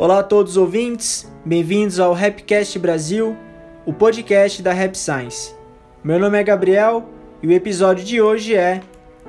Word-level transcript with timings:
Olá 0.00 0.20
a 0.20 0.22
todos 0.22 0.52
os 0.52 0.56
ouvintes, 0.56 1.30
bem-vindos 1.44 2.00
ao 2.00 2.14
Rapcast 2.14 2.78
Brasil, 2.78 3.36
o 3.84 3.92
podcast 3.92 4.62
da 4.62 4.72
Rap 4.72 4.94
Science. 4.94 5.54
Meu 6.02 6.18
nome 6.18 6.40
é 6.40 6.42
Gabriel 6.42 7.04
e 7.42 7.46
o 7.46 7.52
episódio 7.52 8.02
de 8.02 8.18
hoje 8.18 8.54
é 8.54 8.80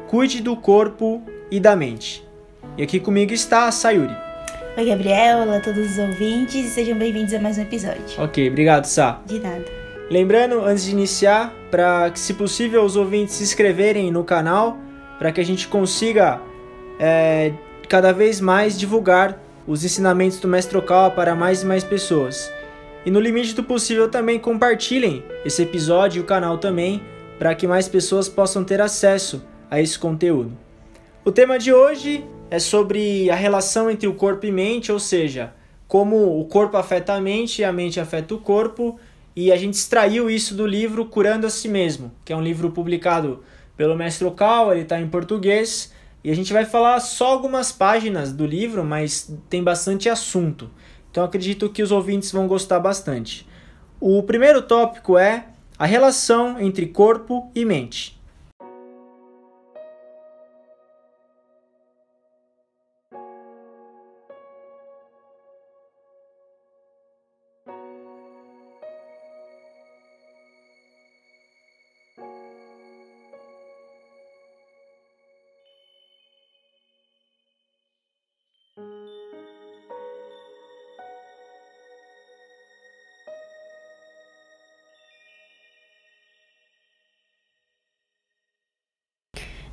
Cuide 0.07 0.41
do 0.41 0.55
corpo 0.55 1.21
e 1.51 1.59
da 1.59 1.75
mente. 1.75 2.25
E 2.77 2.83
aqui 2.83 3.01
comigo 3.01 3.33
está 3.33 3.67
a 3.67 3.71
Sayuri. 3.73 4.15
Oi, 4.77 4.85
Gabriel, 4.85 5.39
olá 5.39 5.57
a 5.57 5.59
todos 5.59 5.91
os 5.91 5.97
ouvintes 5.97 6.55
e 6.55 6.69
sejam 6.69 6.97
bem-vindos 6.97 7.33
a 7.33 7.39
mais 7.41 7.57
um 7.57 7.63
episódio. 7.63 8.23
Ok, 8.23 8.49
obrigado, 8.49 8.85
Sá. 8.85 9.19
De 9.25 9.41
nada. 9.41 9.65
Lembrando, 10.09 10.63
antes 10.63 10.85
de 10.85 10.91
iniciar, 10.91 11.53
para 11.69 12.09
que, 12.11 12.17
se 12.17 12.33
possível, 12.33 12.85
os 12.85 12.95
ouvintes 12.95 13.35
se 13.35 13.43
inscreverem 13.43 14.09
no 14.09 14.23
canal, 14.23 14.77
para 15.19 15.33
que 15.33 15.41
a 15.41 15.45
gente 15.45 15.67
consiga 15.67 16.39
é, 16.97 17.51
cada 17.89 18.13
vez 18.13 18.39
mais 18.39 18.79
divulgar 18.79 19.37
os 19.71 19.85
ensinamentos 19.85 20.37
do 20.37 20.49
Mestre 20.49 20.77
Okawa 20.77 21.11
para 21.11 21.33
mais 21.33 21.63
e 21.63 21.65
mais 21.65 21.81
pessoas. 21.81 22.51
E 23.05 23.09
no 23.09 23.21
limite 23.21 23.55
do 23.55 23.63
possível 23.63 24.09
também 24.09 24.37
compartilhem 24.37 25.23
esse 25.45 25.63
episódio 25.63 26.19
e 26.19 26.21
o 26.21 26.25
canal 26.25 26.57
também, 26.57 27.01
para 27.39 27.55
que 27.55 27.65
mais 27.65 27.87
pessoas 27.87 28.27
possam 28.27 28.65
ter 28.65 28.81
acesso 28.81 29.41
a 29.69 29.79
esse 29.79 29.97
conteúdo. 29.97 30.51
O 31.23 31.31
tema 31.31 31.57
de 31.57 31.71
hoje 31.71 32.21
é 32.49 32.59
sobre 32.59 33.29
a 33.29 33.35
relação 33.35 33.89
entre 33.89 34.09
o 34.09 34.13
corpo 34.13 34.45
e 34.45 34.51
mente, 34.51 34.91
ou 34.91 34.99
seja, 34.99 35.53
como 35.87 36.37
o 36.37 36.43
corpo 36.43 36.75
afeta 36.75 37.13
a 37.13 37.21
mente 37.21 37.61
e 37.61 37.63
a 37.63 37.71
mente 37.71 37.97
afeta 37.97 38.35
o 38.35 38.39
corpo, 38.39 38.99
e 39.33 39.53
a 39.53 39.55
gente 39.55 39.75
extraiu 39.75 40.29
isso 40.29 40.53
do 40.53 40.67
livro 40.67 41.05
Curando 41.05 41.47
a 41.47 41.49
Si 41.49 41.69
Mesmo, 41.69 42.11
que 42.25 42.33
é 42.33 42.35
um 42.35 42.43
livro 42.43 42.71
publicado 42.71 43.41
pelo 43.77 43.95
Mestre 43.95 44.27
Okawa, 44.27 44.73
ele 44.73 44.81
está 44.81 44.99
em 44.99 45.07
português, 45.07 45.93
e 46.23 46.29
a 46.29 46.35
gente 46.35 46.53
vai 46.53 46.65
falar 46.65 46.99
só 46.99 47.27
algumas 47.27 47.71
páginas 47.71 48.31
do 48.31 48.45
livro, 48.45 48.83
mas 48.83 49.33
tem 49.49 49.63
bastante 49.63 50.07
assunto. 50.07 50.69
Então 51.09 51.23
acredito 51.23 51.69
que 51.69 51.81
os 51.81 51.91
ouvintes 51.91 52.31
vão 52.31 52.47
gostar 52.47 52.79
bastante. 52.79 53.47
O 53.99 54.21
primeiro 54.23 54.61
tópico 54.61 55.17
é 55.17 55.47
a 55.77 55.85
relação 55.85 56.59
entre 56.59 56.85
corpo 56.85 57.51
e 57.55 57.65
mente. 57.65 58.20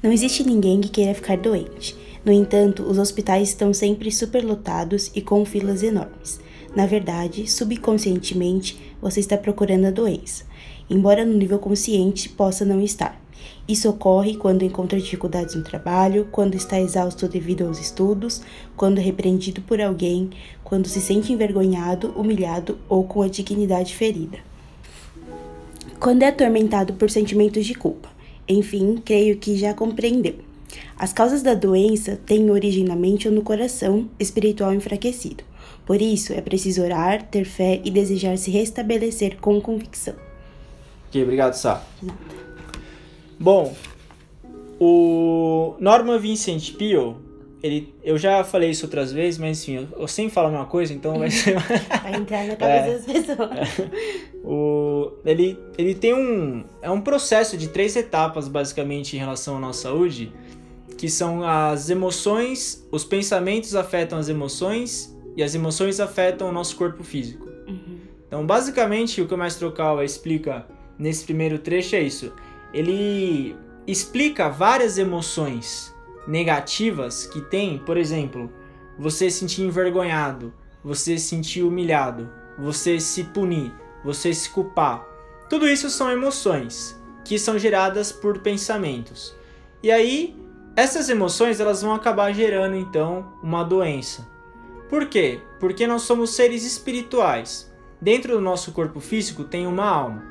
Não 0.00 0.12
existe 0.12 0.44
ninguém 0.44 0.80
que 0.80 0.88
queira 0.88 1.12
ficar 1.12 1.36
doente. 1.36 1.96
No 2.24 2.32
entanto, 2.32 2.84
os 2.84 2.98
hospitais 2.98 3.48
estão 3.48 3.74
sempre 3.74 4.12
superlotados 4.12 5.10
e 5.12 5.20
com 5.20 5.44
filas 5.44 5.82
enormes. 5.82 6.40
Na 6.76 6.86
verdade, 6.86 7.50
subconscientemente, 7.50 8.78
você 9.02 9.18
está 9.18 9.36
procurando 9.36 9.86
a 9.86 9.90
doença, 9.90 10.44
embora 10.88 11.24
no 11.24 11.34
nível 11.34 11.58
consciente 11.58 12.28
possa 12.28 12.64
não 12.64 12.80
estar. 12.80 13.20
Isso 13.66 13.88
ocorre 13.88 14.36
quando 14.36 14.64
encontra 14.64 15.00
dificuldades 15.00 15.54
no 15.54 15.64
trabalho, 15.64 16.28
quando 16.30 16.54
está 16.54 16.80
exausto 16.80 17.26
devido 17.26 17.66
aos 17.66 17.80
estudos, 17.80 18.40
quando 18.76 18.98
é 18.98 19.02
repreendido 19.02 19.60
por 19.62 19.80
alguém, 19.80 20.30
quando 20.62 20.86
se 20.86 21.00
sente 21.00 21.32
envergonhado, 21.32 22.12
humilhado 22.16 22.78
ou 22.88 23.02
com 23.04 23.20
a 23.20 23.28
dignidade 23.28 23.94
ferida. 23.94 24.38
Quando 25.98 26.22
é 26.22 26.28
atormentado 26.28 26.94
por 26.94 27.10
sentimentos 27.10 27.66
de 27.66 27.74
culpa. 27.74 28.17
Enfim, 28.48 28.96
creio 29.04 29.36
que 29.36 29.56
já 29.56 29.74
compreendeu. 29.74 30.36
As 30.96 31.12
causas 31.12 31.42
da 31.42 31.54
doença 31.54 32.18
têm 32.26 32.50
origem 32.50 32.84
na 32.84 32.96
mente 32.96 33.28
ou 33.28 33.34
no 33.34 33.42
coração 33.42 34.08
espiritual 34.18 34.72
enfraquecido. 34.72 35.44
Por 35.86 36.02
isso, 36.02 36.32
é 36.32 36.40
preciso 36.40 36.82
orar, 36.82 37.22
ter 37.28 37.44
fé 37.44 37.80
e 37.84 37.90
desejar 37.90 38.36
se 38.36 38.50
restabelecer 38.50 39.38
com 39.38 39.60
convicção. 39.60 40.14
Ok, 41.08 41.22
obrigado, 41.22 41.54
Sá. 41.54 41.82
Bom, 43.38 43.74
o 44.78 45.76
Norman 45.80 46.18
Vincent 46.18 46.74
Peale, 46.74 47.14
ele, 47.62 47.92
eu 48.04 48.16
já 48.16 48.44
falei 48.44 48.70
isso 48.70 48.86
outras 48.86 49.12
vezes, 49.12 49.38
mas 49.38 49.62
enfim, 49.62 49.76
eu, 49.92 50.00
eu 50.02 50.08
sempre 50.08 50.32
falo 50.32 50.48
uma 50.48 50.66
coisa, 50.66 50.92
então 50.92 51.18
vai 51.18 51.30
ser... 51.30 51.56
Vai 52.02 52.14
entrar 52.14 52.46
na 52.46 52.56
cabeça 52.56 52.88
É. 52.88 52.92
das 52.94 53.04
pessoas. 53.04 53.90
O, 54.44 55.12
ele, 55.24 55.58
ele 55.76 55.94
tem 55.94 56.14
um. 56.14 56.64
É 56.80 56.90
um 56.90 57.00
processo 57.00 57.56
de 57.56 57.68
três 57.68 57.96
etapas, 57.96 58.48
basicamente, 58.48 59.16
em 59.16 59.18
relação 59.18 59.56
à 59.56 59.60
nossa 59.60 59.82
saúde, 59.82 60.32
que 60.96 61.08
são 61.08 61.42
as 61.42 61.90
emoções, 61.90 62.86
os 62.90 63.04
pensamentos 63.04 63.74
afetam 63.74 64.18
as 64.18 64.28
emoções 64.28 65.14
e 65.36 65.42
as 65.42 65.54
emoções 65.54 66.00
afetam 66.00 66.48
o 66.48 66.52
nosso 66.52 66.76
corpo 66.76 67.02
físico. 67.04 67.46
Uhum. 67.66 67.98
Então, 68.26 68.46
basicamente, 68.46 69.20
o 69.20 69.26
que 69.26 69.34
o 69.34 69.38
Mestre 69.38 69.64
Okawa 69.66 70.04
explica 70.04 70.66
nesse 70.98 71.24
primeiro 71.24 71.58
trecho 71.58 71.96
é 71.96 72.00
isso. 72.00 72.32
Ele 72.72 73.54
explica 73.86 74.48
várias 74.48 74.98
emoções 74.98 75.94
negativas 76.28 77.24
que 77.24 77.40
tem, 77.40 77.78
por 77.78 77.96
exemplo, 77.96 78.52
você 78.98 79.30
se 79.30 79.38
sentir 79.38 79.62
envergonhado, 79.62 80.52
você 80.84 81.18
se 81.18 81.24
sentir 81.24 81.62
humilhado, 81.62 82.30
você 82.58 83.00
se 83.00 83.24
punir, 83.24 83.72
você 84.04 84.34
se 84.34 84.50
culpar. 84.50 85.06
Tudo 85.48 85.66
isso 85.66 85.88
são 85.88 86.10
emoções 86.10 87.00
que 87.24 87.38
são 87.38 87.58
geradas 87.58 88.12
por 88.12 88.40
pensamentos. 88.40 89.34
E 89.82 89.90
aí, 89.90 90.36
essas 90.76 91.08
emoções 91.08 91.60
elas 91.60 91.80
vão 91.80 91.94
acabar 91.94 92.30
gerando 92.32 92.76
então 92.76 93.32
uma 93.42 93.64
doença. 93.64 94.28
Por 94.90 95.06
quê? 95.06 95.40
Porque 95.58 95.86
nós 95.86 96.02
somos 96.02 96.34
seres 96.34 96.62
espirituais. 96.64 97.72
Dentro 98.00 98.34
do 98.34 98.40
nosso 98.40 98.72
corpo 98.72 99.00
físico 99.00 99.44
tem 99.44 99.66
uma 99.66 99.86
alma. 99.88 100.24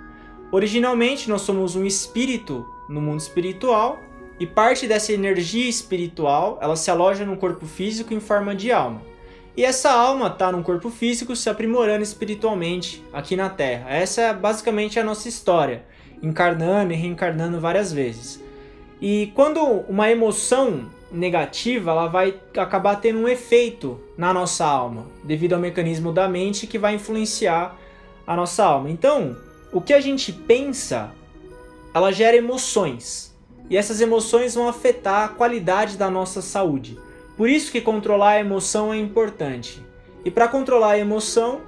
Originalmente 0.52 1.28
nós 1.28 1.42
somos 1.42 1.76
um 1.76 1.86
espírito 1.86 2.66
no 2.88 3.02
mundo 3.02 3.20
espiritual 3.20 4.00
e 4.40 4.46
parte 4.46 4.88
dessa 4.88 5.14
energia 5.14 5.68
espiritual 5.68 6.60
ela 6.62 6.76
se 6.76 6.92
aloja 6.92 7.26
no 7.26 7.38
corpo 7.38 7.66
físico 7.66 8.14
em 8.14 8.20
forma 8.20 8.56
de 8.56 8.72
alma. 8.72 9.02
E 9.56 9.66
essa 9.66 9.92
alma 9.92 10.28
está 10.28 10.52
no 10.52 10.62
corpo 10.62 10.92
físico 10.92 11.36
se 11.36 11.50
aprimorando 11.50 12.04
espiritualmente 12.04 13.04
aqui 13.12 13.36
na 13.36 13.50
Terra. 13.50 13.90
Essa 13.90 14.22
é 14.22 14.34
basicamente 14.34 15.00
a 15.00 15.04
nossa 15.04 15.28
história, 15.28 15.84
encarnando 16.22 16.94
e 16.94 16.96
reencarnando 16.96 17.60
várias 17.60 17.92
vezes. 17.92 18.40
E 19.02 19.32
quando 19.34 19.60
uma 19.90 20.12
emoção 20.12 20.88
negativa, 21.12 21.92
ela 21.92 22.08
vai 22.08 22.36
acabar 22.56 22.98
tendo 22.98 23.20
um 23.20 23.28
efeito 23.28 24.00
na 24.16 24.34
nossa 24.34 24.66
alma, 24.66 25.08
devido 25.24 25.54
ao 25.54 25.60
mecanismo 25.60 26.12
da 26.12 26.28
mente 26.28 26.68
que 26.68 26.78
vai 26.78 26.96
influenciar 26.96 27.76
a 28.28 28.36
nossa 28.36 28.64
alma. 28.64 28.92
Então, 28.92 29.36
o 29.72 29.82
que 29.82 29.94
a 29.94 30.02
gente 30.02 30.32
pensa, 30.32 31.12
ela 31.94 32.12
gera 32.12 32.38
emoções. 32.38 33.27
E 33.70 33.78
essas 33.78 34.02
emoções 34.02 34.56
vão 34.56 34.68
afetar 34.68 35.26
a 35.26 35.30
qualidade 35.30 35.98
da 35.98 36.10
nossa 36.10 36.42
saúde. 36.42 36.98
Por 37.36 37.50
isso 37.50 37.72
que 37.72 37.82
controlar 37.82 38.32
a 38.32 38.40
emoção 38.40 38.94
é 38.94 38.98
importante. 38.98 39.86
E 40.24 40.32
para 40.32 40.48
controlar 40.48 40.92
a 40.92 41.00
emoção, 41.00 41.62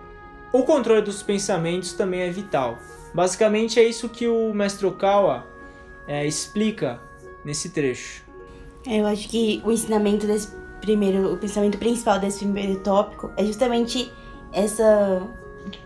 o 0.52 0.64
controle 0.64 1.02
dos 1.02 1.22
pensamentos 1.22 1.94
também 1.94 2.22
é 2.22 2.30
vital. 2.30 2.80
Basicamente 3.14 3.80
é 3.80 3.84
isso 3.84 4.10
que 4.10 4.28
o 4.28 4.54
Mestre 4.54 4.86
Okawa 4.86 5.46
é, 6.08 6.26
explica 6.26 7.00
nesse 7.44 7.70
trecho. 7.70 8.24
Eu 8.86 9.06
acho 9.06 9.28
que 9.30 9.62
o 9.66 9.72
ensinamento 9.72 10.26
desse 10.26 10.50
primeiro, 10.82 11.34
o 11.34 11.38
pensamento 11.38 11.78
principal 11.78 12.20
desse 12.20 12.40
primeiro 12.40 12.80
tópico 12.80 13.32
é 13.38 13.46
justamente 13.46 14.12
essa, 14.52 15.22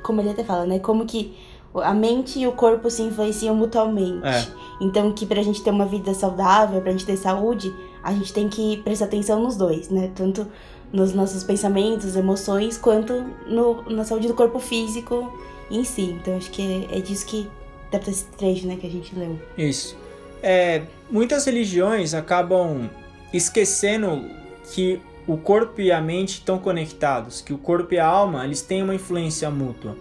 como 0.02 0.22
ele 0.22 0.30
até 0.30 0.44
fala, 0.44 0.66
né? 0.66 0.80
Como 0.80 1.06
que 1.06 1.36
a 1.76 1.94
mente 1.94 2.40
e 2.40 2.48
o 2.48 2.52
corpo 2.52 2.90
se 2.90 3.02
influenciam 3.02 3.56
mutuamente. 3.56 4.26
É. 4.26 4.46
Então 4.82 5.12
que 5.12 5.26
pra 5.26 5.42
gente 5.42 5.62
ter 5.64 5.72
uma 5.72 5.86
vida 5.86 6.14
saudável, 6.14 6.82
pra 6.82 6.92
gente 6.92 7.06
ter 7.06 7.18
saúde, 7.18 7.74
a 8.04 8.12
gente 8.14 8.34
tem 8.34 8.50
que 8.50 8.78
prestar 8.78 9.06
atenção 9.06 9.42
nos 9.42 9.56
dois, 9.56 9.90
né? 9.90 10.12
Tanto 10.14 10.48
nos 10.92 11.14
nossos 11.14 11.44
pensamentos, 11.44 12.16
emoções, 12.16 12.78
quanto 12.78 13.26
no, 13.48 13.82
na 13.90 14.06
saúde 14.06 14.28
do 14.28 14.36
corpo 14.36 14.60
físico 14.60 15.34
em 15.72 15.84
si. 15.84 16.18
Então 16.22 16.38
acho 16.38 16.52
que 16.52 16.88
é, 16.92 16.98
é 16.98 17.02
disso 17.02 17.26
que 17.26 17.50
trata 17.90 18.10
esse 18.10 18.26
trecho, 18.26 18.68
né, 18.68 18.76
que 18.76 18.88
a 18.88 18.90
gente 18.90 19.16
leu. 19.16 19.40
Isso. 19.58 19.98
É, 20.42 20.84
muitas 21.10 21.46
religiões 21.46 22.14
acabam 22.14 22.90
esquecendo 23.32 24.24
que 24.72 25.00
o 25.26 25.38
corpo 25.38 25.80
e 25.82 25.92
a 25.92 26.02
mente 26.02 26.34
estão 26.34 26.60
conectados, 26.60 27.42
que 27.42 27.54
o 27.54 27.58
corpo 27.58 27.94
e 27.94 28.00
a 28.00 28.06
alma 28.06 28.44
eles 28.46 28.62
têm 28.62 28.84
uma 28.84 28.94
influência 28.94 29.50
mútua. 29.50 29.96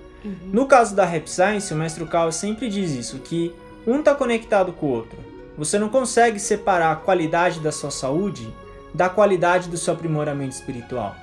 No 0.52 0.66
caso 0.66 0.94
da 0.94 1.04
Rap 1.04 1.28
Science, 1.28 1.72
o 1.72 1.76
mestre 1.76 2.04
Kawa 2.06 2.32
sempre 2.32 2.68
diz 2.68 2.92
isso, 2.92 3.18
que 3.18 3.54
um 3.86 3.98
está 3.98 4.14
conectado 4.14 4.72
com 4.72 4.86
o 4.86 4.90
outro. 4.90 5.18
Você 5.58 5.78
não 5.78 5.88
consegue 5.88 6.38
separar 6.38 6.92
a 6.92 6.96
qualidade 6.96 7.60
da 7.60 7.72
sua 7.72 7.90
saúde 7.90 8.52
da 8.94 9.08
qualidade 9.08 9.68
do 9.68 9.76
seu 9.76 9.94
aprimoramento 9.94 10.54
espiritual. 10.54 11.14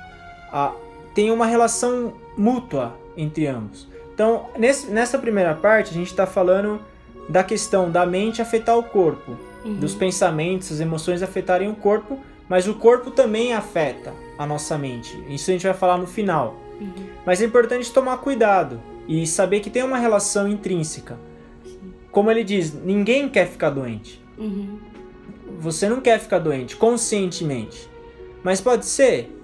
A- 0.51 0.73
tem 1.13 1.31
uma 1.31 1.45
relação 1.45 2.13
mútua 2.37 2.95
entre 3.15 3.47
ambos. 3.47 3.87
Então, 4.13 4.47
nesse, 4.57 4.87
nessa 4.87 5.17
primeira 5.17 5.53
parte, 5.53 5.91
a 5.91 5.93
gente 5.93 6.07
está 6.07 6.25
falando 6.25 6.79
da 7.27 7.43
questão 7.43 7.91
da 7.91 8.05
mente 8.05 8.41
afetar 8.41 8.77
o 8.77 8.83
corpo, 8.83 9.37
uhum. 9.63 9.75
dos 9.75 9.93
pensamentos, 9.93 10.71
as 10.71 10.79
emoções 10.79 11.21
afetarem 11.21 11.69
o 11.69 11.75
corpo, 11.75 12.19
mas 12.47 12.67
o 12.67 12.73
corpo 12.73 13.11
também 13.11 13.53
afeta 13.53 14.13
a 14.37 14.45
nossa 14.45 14.77
mente. 14.77 15.23
Isso 15.29 15.51
a 15.51 15.53
gente 15.53 15.63
vai 15.67 15.73
falar 15.75 15.97
no 15.97 16.07
final. 16.07 16.55
Uhum. 16.79 17.09
Mas 17.25 17.41
é 17.41 17.45
importante 17.45 17.91
tomar 17.91 18.17
cuidado 18.17 18.79
e 19.07 19.25
saber 19.25 19.59
que 19.59 19.69
tem 19.69 19.83
uma 19.83 19.97
relação 19.97 20.47
intrínseca. 20.47 21.17
Sim. 21.63 21.93
Como 22.11 22.29
ele 22.31 22.43
diz, 22.43 22.73
ninguém 22.73 23.27
quer 23.27 23.47
ficar 23.47 23.69
doente. 23.69 24.23
Uhum. 24.37 24.79
Você 25.59 25.89
não 25.89 25.99
quer 25.99 26.19
ficar 26.19 26.39
doente 26.39 26.75
conscientemente. 26.75 27.89
Mas 28.43 28.61
pode 28.61 28.85
ser 28.85 29.35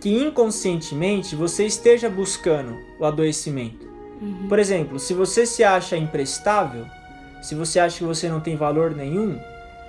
que 0.00 0.14
inconscientemente 0.14 1.34
você 1.34 1.64
esteja 1.64 2.08
buscando 2.08 2.76
o 3.00 3.04
adoecimento. 3.04 3.86
Uhum. 4.20 4.48
Por 4.48 4.58
exemplo, 4.58 4.98
se 4.98 5.14
você 5.14 5.46
se 5.46 5.64
acha 5.64 5.96
imprestável, 5.96 6.86
se 7.42 7.54
você 7.54 7.80
acha 7.80 7.98
que 7.98 8.04
você 8.04 8.28
não 8.28 8.40
tem 8.40 8.56
valor 8.56 8.94
nenhum, 8.94 9.38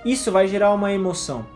isso 0.04 0.32
vai 0.32 0.48
gerar 0.48 0.72
uma 0.72 0.92
emoção. 0.92 1.46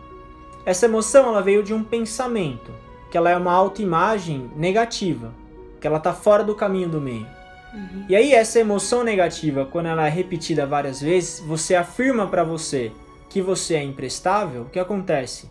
Essa 0.65 0.85
emoção 0.85 1.27
ela 1.27 1.41
veio 1.41 1.63
de 1.63 1.73
um 1.73 1.83
pensamento, 1.83 2.71
que 3.09 3.17
ela 3.17 3.29
é 3.29 3.35
uma 3.35 3.51
autoimagem 3.51 4.49
negativa, 4.55 5.33
que 5.81 5.87
ela 5.87 5.97
está 5.97 6.13
fora 6.13 6.43
do 6.43 6.55
caminho 6.55 6.87
do 6.87 7.01
meio. 7.01 7.27
Uhum. 7.73 8.05
E 8.07 8.15
aí 8.15 8.33
essa 8.33 8.59
emoção 8.59 9.03
negativa, 9.03 9.65
quando 9.65 9.87
ela 9.87 10.05
é 10.05 10.09
repetida 10.09 10.65
várias 10.65 11.01
vezes, 11.01 11.39
você 11.39 11.73
afirma 11.73 12.27
para 12.27 12.43
você 12.43 12.91
que 13.29 13.41
você 13.41 13.75
é 13.75 13.83
imprestável, 13.83 14.63
o 14.63 14.69
que 14.69 14.79
acontece? 14.79 15.49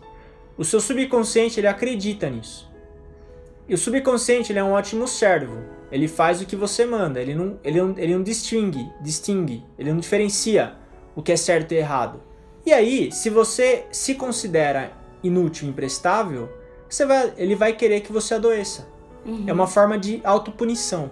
O 0.57 0.63
seu 0.63 0.79
subconsciente 0.79 1.59
ele 1.59 1.67
acredita 1.67 2.29
nisso. 2.29 2.71
E 3.67 3.73
o 3.73 3.77
subconsciente 3.77 4.51
ele 4.51 4.59
é 4.59 4.63
um 4.63 4.71
ótimo 4.71 5.07
servo. 5.07 5.57
Ele 5.91 6.07
faz 6.07 6.41
o 6.41 6.45
que 6.45 6.55
você 6.55 6.85
manda. 6.85 7.19
Ele 7.19 7.35
não, 7.35 7.59
ele 7.63 7.81
não, 7.81 7.97
ele 7.97 8.15
não 8.15 8.23
distingue, 8.23 8.89
distingue, 9.01 9.65
ele 9.77 9.91
não 9.91 9.99
diferencia 9.99 10.75
o 11.15 11.21
que 11.21 11.31
é 11.31 11.37
certo 11.37 11.73
e 11.73 11.77
errado. 11.77 12.21
E 12.65 12.71
aí, 12.71 13.11
se 13.11 13.29
você 13.29 13.85
se 13.91 14.15
considera 14.15 14.91
inútil, 15.23 15.67
imprestável, 15.67 16.49
você 16.87 17.05
vai, 17.05 17.33
ele 17.37 17.55
vai 17.55 17.73
querer 17.73 18.01
que 18.01 18.11
você 18.11 18.35
adoeça. 18.35 18.87
Uhum. 19.25 19.43
É 19.47 19.53
uma 19.53 19.67
forma 19.67 19.97
de 19.97 20.21
autopunição. 20.23 21.09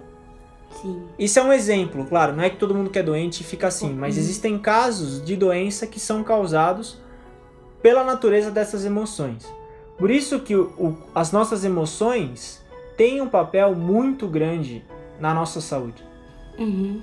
Sim. 0.81 1.03
Isso 1.17 1.39
é 1.39 1.43
um 1.43 1.51
exemplo, 1.51 2.05
claro, 2.05 2.35
não 2.35 2.43
é 2.43 2.49
que 2.49 2.57
todo 2.57 2.75
mundo 2.75 2.89
que 2.89 2.99
é 2.99 3.03
doente 3.03 3.43
fica 3.43 3.67
assim, 3.67 3.93
mas 3.93 4.15
uhum. 4.15 4.21
existem 4.21 4.59
casos 4.59 5.23
de 5.23 5.35
doença 5.35 5.87
que 5.87 5.99
são 5.99 6.23
causados 6.23 6.97
pela 7.81 8.03
natureza 8.03 8.51
dessas 8.51 8.85
emoções. 8.85 9.45
Por 9.97 10.09
isso 10.09 10.39
que 10.39 10.55
o, 10.55 10.65
o, 10.77 10.97
as 11.13 11.31
nossas 11.31 11.65
emoções 11.65 12.63
têm 12.95 13.21
um 13.21 13.27
papel 13.27 13.75
muito 13.75 14.27
grande 14.27 14.83
na 15.19 15.33
nossa 15.33 15.59
saúde. 15.59 16.03
Uhum. 16.57 17.01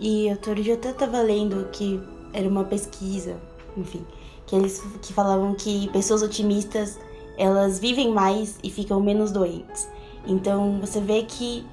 E 0.00 0.28
outro 0.30 0.54
dia 0.54 0.74
eu 0.74 0.78
até 0.78 0.90
estava 0.90 1.20
lendo 1.20 1.68
que 1.70 2.00
era 2.32 2.48
uma 2.48 2.64
pesquisa, 2.64 3.36
enfim, 3.76 4.04
que 4.46 4.56
eles 4.56 4.82
que 5.02 5.12
falavam 5.12 5.54
que 5.54 5.88
pessoas 5.90 6.22
otimistas 6.22 6.98
elas 7.36 7.78
vivem 7.78 8.12
mais 8.12 8.58
e 8.62 8.70
ficam 8.70 9.00
menos 9.00 9.32
doentes. 9.32 9.88
Então 10.26 10.78
você 10.80 11.00
vê 11.00 11.22
que 11.22 11.66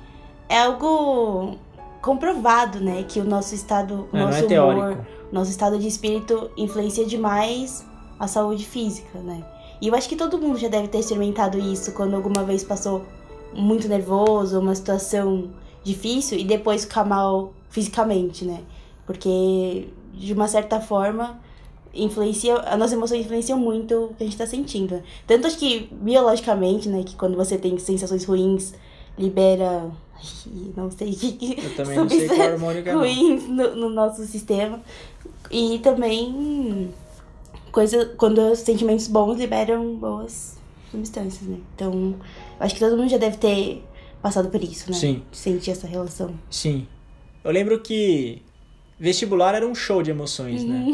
é 0.50 0.60
algo 0.62 1.58
comprovado, 2.02 2.80
né, 2.80 3.04
que 3.08 3.20
o 3.20 3.24
nosso 3.24 3.54
estado, 3.54 4.10
o 4.12 4.18
é, 4.18 4.20
nosso 4.20 4.52
é 4.52 4.62
humor, 4.62 4.98
nosso 5.32 5.52
estado 5.52 5.78
de 5.78 5.88
espírito 5.88 6.50
influencia 6.58 7.06
demais 7.06 7.86
a 8.20 8.28
saúde 8.28 8.66
física, 8.66 9.20
né? 9.20 9.46
E 9.82 9.88
eu 9.88 9.96
acho 9.96 10.08
que 10.10 10.16
todo 10.16 10.38
mundo 10.38 10.58
já 10.58 10.68
deve 10.68 10.88
ter 10.88 11.00
experimentado 11.00 11.58
isso 11.58 11.92
quando 11.94 12.16
alguma 12.16 12.44
vez 12.44 12.64
passou 12.64 13.04
muito 13.54 13.88
nervoso, 13.88 14.60
uma 14.60 14.76
situação 14.76 15.50
difícil 15.84 16.38
e 16.38 16.44
depois 16.44 16.86
ficar 16.86 17.04
mal 17.04 17.54
fisicamente, 17.70 18.46
né? 18.46 18.62
Porque 19.06 19.88
de 20.14 20.34
uma 20.34 20.48
certa 20.48 20.80
forma 20.80 21.40
influencia, 21.94 22.56
as 22.56 22.78
nossas 22.78 22.94
emoções 22.94 23.22
influenciam 23.26 23.60
muito 23.60 24.06
o 24.06 24.14
que 24.16 24.24
a 24.24 24.26
gente 24.26 24.38
tá 24.38 24.48
sentindo. 24.48 25.02
Tanto 25.28 25.48
acho 25.48 25.58
que 25.58 25.90
biologicamente, 25.92 26.88
né, 26.88 27.04
que 27.04 27.16
quando 27.16 27.36
você 27.36 27.58
tem 27.58 27.78
sensações 27.78 28.24
ruins, 28.26 28.74
libera 29.18 29.92
não 30.76 30.92
sei 30.92 31.14
que 31.14 31.58
Eu 31.58 31.76
também 31.76 31.98
não 31.98 32.10
sei 32.10 32.28
qual 32.28 32.52
hormônio 32.52 32.84
que 32.84 32.90
é 32.90 32.94
ruins 32.94 33.48
no, 33.48 33.76
no 33.76 33.90
nosso 33.90 34.26
sistema. 34.26 34.80
E 35.50 35.80
também 35.80 36.94
coisa, 37.72 38.06
quando 38.18 38.40
os 38.40 38.60
sentimentos 38.60 39.08
bons 39.08 39.38
liberam 39.38 39.96
boas 39.96 40.58
substâncias, 40.92 41.48
né? 41.48 41.58
Então, 41.76 42.16
acho 42.60 42.76
que 42.76 42.80
todo 42.80 42.98
mundo 42.98 43.10
já 43.10 43.18
deve 43.18 43.38
ter 43.38 43.84
passado 44.22 44.50
por 44.50 44.62
isso, 44.64 44.92
né? 44.92 44.98
Sim. 44.98 45.24
Sentir 45.32 45.72
essa 45.72 45.88
relação. 45.88 46.34
Sim. 46.50 46.86
Eu 47.44 47.52
lembro 47.52 47.80
que 47.80 48.42
vestibular 49.02 49.56
era 49.56 49.68
um 49.68 49.74
show 49.74 50.04
de 50.04 50.12
emoções, 50.12 50.64
né? 50.64 50.86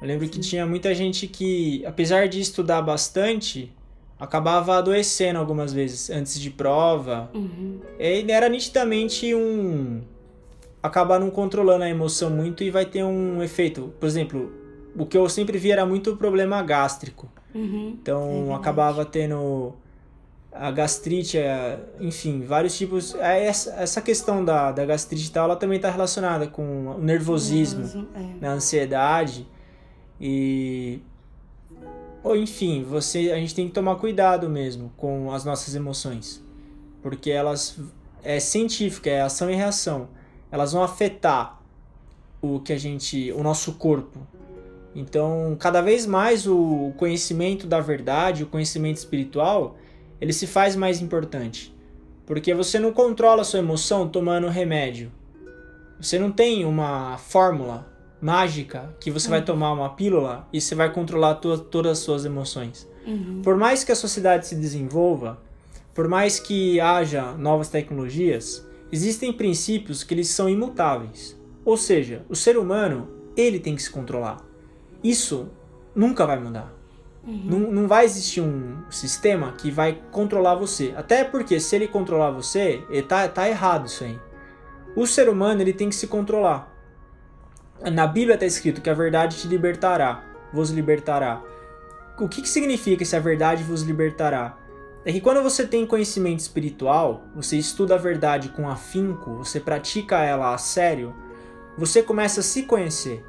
Eu 0.00 0.06
lembro 0.06 0.28
que 0.28 0.38
tinha 0.38 0.64
muita 0.64 0.94
gente 0.94 1.26
que, 1.26 1.84
apesar 1.84 2.28
de 2.28 2.40
estudar 2.40 2.80
bastante, 2.80 3.72
acabava 4.20 4.78
adoecendo 4.78 5.36
algumas 5.40 5.72
vezes 5.72 6.10
antes 6.10 6.38
de 6.38 6.48
prova. 6.48 7.28
Uhum. 7.34 7.80
E 7.98 8.30
era 8.30 8.48
nitidamente 8.48 9.34
um 9.34 10.00
acabar 10.80 11.18
não 11.18 11.28
controlando 11.28 11.82
a 11.82 11.88
emoção 11.88 12.30
muito 12.30 12.62
e 12.62 12.70
vai 12.70 12.86
ter 12.86 13.02
um 13.02 13.42
efeito. 13.42 13.92
Por 13.98 14.06
exemplo, 14.06 14.52
o 14.96 15.04
que 15.04 15.18
eu 15.18 15.28
sempre 15.28 15.58
vi 15.58 15.72
era 15.72 15.84
muito 15.84 16.16
problema 16.16 16.62
gástrico. 16.62 17.28
Uhum, 17.52 17.98
então 18.00 18.52
é 18.52 18.54
acabava 18.54 19.04
tendo 19.04 19.74
a 20.52 20.70
gastrite, 20.70 21.38
é, 21.38 21.78
enfim, 22.00 22.42
vários 22.42 22.76
tipos. 22.76 23.14
É, 23.14 23.46
essa, 23.46 23.70
essa 23.74 24.00
questão 24.00 24.44
da, 24.44 24.72
da 24.72 24.84
gastrite 24.84 25.28
e 25.28 25.30
tal, 25.30 25.44
ela 25.44 25.56
também 25.56 25.76
está 25.76 25.90
relacionada 25.90 26.46
com 26.46 26.88
o 26.88 26.98
nervosismo, 26.98 27.80
Nervoso, 27.80 28.08
é. 28.14 28.20
Né, 28.40 28.48
a 28.48 28.52
ansiedade. 28.52 29.46
E. 30.20 31.00
Ou 32.22 32.36
enfim, 32.36 32.84
você, 32.84 33.30
a 33.32 33.36
gente 33.36 33.54
tem 33.54 33.66
que 33.66 33.72
tomar 33.72 33.96
cuidado 33.96 34.48
mesmo 34.48 34.92
com 34.96 35.32
as 35.32 35.44
nossas 35.44 35.74
emoções. 35.74 36.42
Porque 37.02 37.30
elas. 37.30 37.78
É 38.22 38.38
científica, 38.38 39.08
é 39.08 39.22
ação 39.22 39.50
e 39.50 39.54
reação. 39.54 40.08
Elas 40.52 40.72
vão 40.72 40.82
afetar 40.82 41.58
o 42.42 42.60
que 42.60 42.72
a 42.72 42.78
gente. 42.78 43.32
o 43.32 43.42
nosso 43.42 43.72
corpo 43.74 44.18
então, 44.94 45.56
cada 45.58 45.80
vez 45.80 46.04
mais 46.04 46.46
o 46.46 46.92
conhecimento 46.96 47.66
da 47.66 47.80
verdade, 47.80 48.42
o 48.42 48.46
conhecimento 48.46 48.96
espiritual, 48.96 49.76
ele 50.20 50.32
se 50.32 50.46
faz 50.46 50.76
mais 50.76 51.00
importante. 51.00 51.74
Porque 52.26 52.54
você 52.54 52.78
não 52.78 52.92
controla 52.92 53.42
sua 53.42 53.58
emoção 53.58 54.08
tomando 54.08 54.48
remédio. 54.48 55.10
Você 56.00 56.18
não 56.18 56.30
tem 56.30 56.64
uma 56.64 57.18
fórmula 57.18 57.86
mágica 58.20 58.94
que 59.00 59.10
você 59.10 59.26
uhum. 59.26 59.30
vai 59.32 59.44
tomar 59.44 59.72
uma 59.72 59.90
pílula 59.90 60.46
e 60.52 60.60
você 60.60 60.74
vai 60.74 60.92
controlar 60.92 61.36
todas 61.36 61.92
as 61.92 61.98
suas 61.98 62.24
emoções. 62.24 62.88
Uhum. 63.06 63.40
Por 63.42 63.56
mais 63.56 63.82
que 63.82 63.92
a 63.92 63.96
sociedade 63.96 64.46
se 64.46 64.54
desenvolva, 64.54 65.40
por 65.94 66.06
mais 66.06 66.38
que 66.38 66.78
haja 66.80 67.32
novas 67.32 67.68
tecnologias, 67.68 68.66
existem 68.92 69.32
princípios 69.32 70.04
que 70.04 70.14
eles 70.14 70.28
são 70.28 70.48
imutáveis. 70.48 71.38
Ou 71.64 71.76
seja, 71.76 72.24
o 72.28 72.36
ser 72.36 72.56
humano, 72.56 73.08
ele 73.36 73.58
tem 73.58 73.74
que 73.74 73.82
se 73.82 73.90
controlar. 73.90 74.44
Isso 75.02 75.48
nunca 75.94 76.26
vai 76.26 76.38
mudar. 76.38 76.79
Uhum. 77.24 77.42
Não, 77.44 77.58
não 77.58 77.88
vai 77.88 78.04
existir 78.04 78.40
um 78.40 78.82
sistema 78.90 79.52
que 79.52 79.70
vai 79.70 80.00
controlar 80.10 80.54
você. 80.54 80.94
Até 80.96 81.24
porque 81.24 81.60
se 81.60 81.76
ele 81.76 81.86
controlar 81.88 82.30
você, 82.30 82.82
ele 82.90 83.02
tá, 83.02 83.28
tá 83.28 83.48
errado 83.48 83.86
isso 83.86 84.04
aí. 84.04 84.18
O 84.96 85.06
ser 85.06 85.28
humano 85.28 85.60
ele 85.60 85.72
tem 85.72 85.88
que 85.88 85.94
se 85.94 86.06
controlar. 86.06 86.74
Na 87.92 88.06
Bíblia 88.06 88.34
está 88.34 88.46
escrito 88.46 88.80
que 88.80 88.90
a 88.90 88.94
verdade 88.94 89.38
te 89.38 89.48
libertará, 89.48 90.24
vos 90.52 90.70
libertará. 90.70 91.42
O 92.18 92.28
que, 92.28 92.42
que 92.42 92.48
significa 92.48 93.04
se 93.04 93.16
a 93.16 93.20
verdade 93.20 93.62
vos 93.62 93.82
libertará? 93.82 94.58
É 95.04 95.12
que 95.12 95.20
quando 95.20 95.42
você 95.42 95.66
tem 95.66 95.86
conhecimento 95.86 96.40
espiritual, 96.40 97.22
você 97.34 97.56
estuda 97.56 97.94
a 97.94 97.98
verdade 97.98 98.50
com 98.50 98.68
afinco, 98.68 99.36
você 99.36 99.58
pratica 99.58 100.22
ela 100.22 100.52
a 100.52 100.58
sério, 100.58 101.14
você 101.78 102.02
começa 102.02 102.40
a 102.40 102.42
se 102.42 102.64
conhecer 102.64 103.24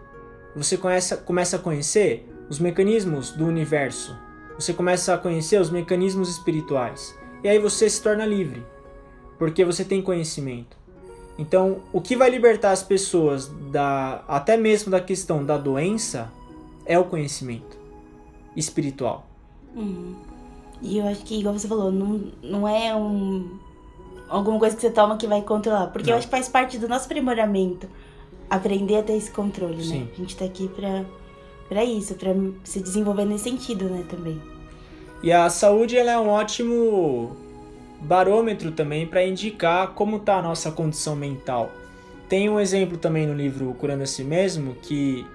você 0.55 0.77
começa, 0.77 1.17
começa 1.17 1.55
a 1.55 1.59
conhecer 1.59 2.27
os 2.49 2.59
mecanismos 2.59 3.31
do 3.31 3.45
universo. 3.45 4.17
Você 4.55 4.73
começa 4.73 5.13
a 5.13 5.17
conhecer 5.17 5.59
os 5.59 5.69
mecanismos 5.69 6.29
espirituais. 6.29 7.17
E 7.43 7.49
aí 7.49 7.57
você 7.57 7.89
se 7.89 8.01
torna 8.01 8.25
livre, 8.25 8.63
porque 9.39 9.65
você 9.65 9.83
tem 9.83 10.01
conhecimento. 10.01 10.77
Então, 11.37 11.81
o 11.91 11.99
que 11.99 12.15
vai 12.15 12.29
libertar 12.29 12.71
as 12.71 12.83
pessoas 12.83 13.47
da 13.71 14.23
até 14.27 14.57
mesmo 14.57 14.91
da 14.91 14.99
questão 14.99 15.43
da 15.43 15.57
doença 15.57 16.31
é 16.85 16.99
o 16.99 17.05
conhecimento 17.05 17.79
espiritual. 18.55 19.25
Uhum. 19.75 20.15
E 20.81 20.97
eu 20.97 21.07
acho 21.07 21.23
que, 21.23 21.39
igual 21.39 21.57
você 21.57 21.67
falou, 21.67 21.91
não, 21.91 22.31
não 22.43 22.67
é 22.67 22.95
um 22.95 23.59
alguma 24.27 24.57
coisa 24.59 24.75
que 24.75 24.81
você 24.81 24.89
toma 24.89 25.17
que 25.17 25.27
vai 25.27 25.41
controlar, 25.41 25.87
porque 25.87 26.07
não. 26.07 26.13
eu 26.13 26.17
acho 26.17 26.27
que 26.27 26.31
faz 26.31 26.47
parte 26.47 26.77
do 26.77 26.87
nosso 26.87 27.05
aprimoramento 27.05 27.87
aprender 28.49 28.97
a 28.97 29.03
ter 29.03 29.13
esse 29.13 29.29
controle, 29.31 29.77
né? 29.77 29.83
Sim. 29.83 29.99
né? 29.99 30.07
A 30.13 30.17
gente 30.17 30.35
tá 30.35 30.45
aqui 30.45 30.67
pra, 30.69 31.05
pra 31.71 31.85
isso, 31.85 32.15
pra 32.15 32.35
se 32.65 32.81
desenvolver 32.81 33.23
nesse 33.23 33.45
sentido, 33.45 33.85
né, 33.85 34.03
também. 34.09 34.41
E 35.23 35.31
a 35.31 35.49
saúde, 35.49 35.95
ela 35.95 36.11
é 36.11 36.19
um 36.19 36.27
ótimo 36.27 37.37
barômetro 38.01 38.73
também 38.73 39.07
para 39.07 39.25
indicar 39.25 39.93
como 39.93 40.17
está 40.17 40.39
a 40.39 40.41
nossa 40.41 40.69
condição 40.69 41.15
mental. 41.15 41.71
Tem 42.27 42.49
um 42.49 42.59
exemplo 42.59 42.97
também 42.97 43.25
no 43.25 43.33
livro 43.33 43.73
Curando 43.75 44.03
a 44.03 44.05
Si 44.05 44.21
Mesmo 44.21 44.75
que 44.81 45.25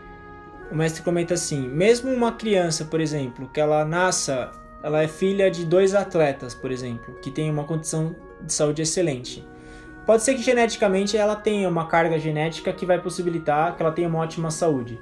o 0.70 0.74
mestre 0.74 1.02
comenta 1.02 1.32
assim: 1.32 1.66
mesmo 1.66 2.12
uma 2.12 2.32
criança, 2.32 2.84
por 2.84 3.00
exemplo, 3.00 3.48
que 3.48 3.58
ela 3.58 3.82
nasça, 3.86 4.50
ela 4.82 5.02
é 5.02 5.08
filha 5.08 5.50
de 5.50 5.64
dois 5.64 5.94
atletas, 5.94 6.54
por 6.54 6.70
exemplo, 6.70 7.14
que 7.22 7.30
tem 7.30 7.50
uma 7.50 7.64
condição 7.64 8.14
de 8.42 8.52
saúde 8.52 8.82
excelente. 8.82 9.42
Pode 10.04 10.22
ser 10.22 10.34
que 10.34 10.42
geneticamente 10.42 11.16
ela 11.16 11.34
tenha 11.34 11.66
uma 11.66 11.86
carga 11.86 12.18
genética 12.18 12.74
que 12.74 12.84
vai 12.84 13.00
possibilitar 13.00 13.74
que 13.74 13.82
ela 13.82 13.92
tenha 13.92 14.06
uma 14.06 14.18
ótima 14.18 14.50
saúde. 14.50 15.00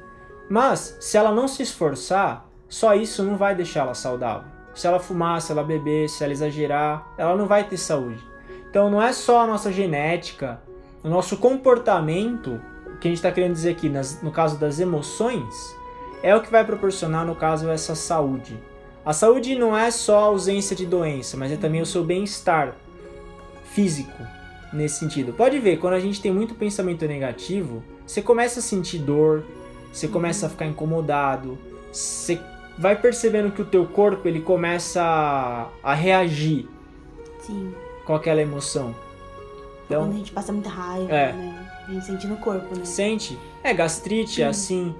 Mas, 0.48 0.96
se 1.00 1.16
ela 1.16 1.32
não 1.32 1.48
se 1.48 1.62
esforçar, 1.62 2.48
só 2.68 2.94
isso 2.94 3.22
não 3.22 3.36
vai 3.36 3.54
deixar 3.54 3.80
ela 3.80 3.94
saudável. 3.94 4.48
Se 4.74 4.86
ela 4.86 4.98
fumar, 4.98 5.40
se 5.40 5.52
ela 5.52 5.62
beber, 5.62 6.08
se 6.08 6.24
ela 6.24 6.32
exagerar, 6.32 7.06
ela 7.16 7.36
não 7.36 7.46
vai 7.46 7.64
ter 7.64 7.76
saúde. 7.76 8.22
Então 8.68 8.90
não 8.90 9.00
é 9.00 9.12
só 9.12 9.42
a 9.42 9.46
nossa 9.46 9.72
genética, 9.72 10.60
o 11.02 11.08
nosso 11.08 11.36
comportamento, 11.36 12.60
que 13.00 13.06
a 13.06 13.10
gente 13.10 13.18
está 13.18 13.30
querendo 13.30 13.52
dizer 13.52 13.70
aqui 13.70 13.88
nas, 13.88 14.20
no 14.22 14.32
caso 14.32 14.58
das 14.58 14.80
emoções, 14.80 15.76
é 16.22 16.34
o 16.34 16.40
que 16.40 16.50
vai 16.50 16.64
proporcionar, 16.64 17.24
no 17.24 17.36
caso, 17.36 17.68
essa 17.68 17.94
saúde. 17.94 18.58
A 19.04 19.12
saúde 19.12 19.54
não 19.54 19.76
é 19.76 19.90
só 19.90 20.18
a 20.18 20.24
ausência 20.24 20.74
de 20.74 20.86
doença, 20.86 21.36
mas 21.36 21.52
é 21.52 21.56
também 21.56 21.82
o 21.82 21.86
seu 21.86 22.02
bem-estar 22.02 22.74
físico 23.66 24.22
nesse 24.72 24.98
sentido. 24.98 25.32
Pode 25.34 25.58
ver, 25.58 25.78
quando 25.78 25.94
a 25.94 26.00
gente 26.00 26.20
tem 26.20 26.32
muito 26.32 26.54
pensamento 26.54 27.06
negativo, 27.06 27.84
você 28.06 28.22
começa 28.22 28.60
a 28.60 28.62
sentir 28.62 28.98
dor, 28.98 29.44
você 29.94 30.08
começa 30.08 30.46
a 30.46 30.48
ficar 30.48 30.66
incomodado, 30.66 31.56
você 31.92 32.40
vai 32.76 32.96
percebendo 32.96 33.52
que 33.52 33.62
o 33.62 33.64
teu 33.64 33.86
corpo 33.86 34.26
ele 34.26 34.40
começa 34.40 35.00
a, 35.02 35.68
a 35.82 35.94
reagir 35.94 36.68
Sim. 37.40 37.72
com 38.04 38.14
aquela 38.14 38.42
emoção. 38.42 38.94
Quando 39.86 40.00
a 40.00 40.04
Então, 40.06 40.12
gente 40.18 40.32
passa 40.32 40.52
muita 40.52 40.70
raiva, 40.70 41.12
É. 41.12 41.32
né? 41.32 41.66
A 41.86 41.92
gente 41.92 42.06
sente 42.06 42.26
no 42.26 42.36
corpo, 42.38 42.76
né? 42.76 42.84
sente. 42.84 43.38
É 43.62 43.72
gastrite, 43.74 44.42
Hum. 44.42 44.48
assim, 44.48 44.94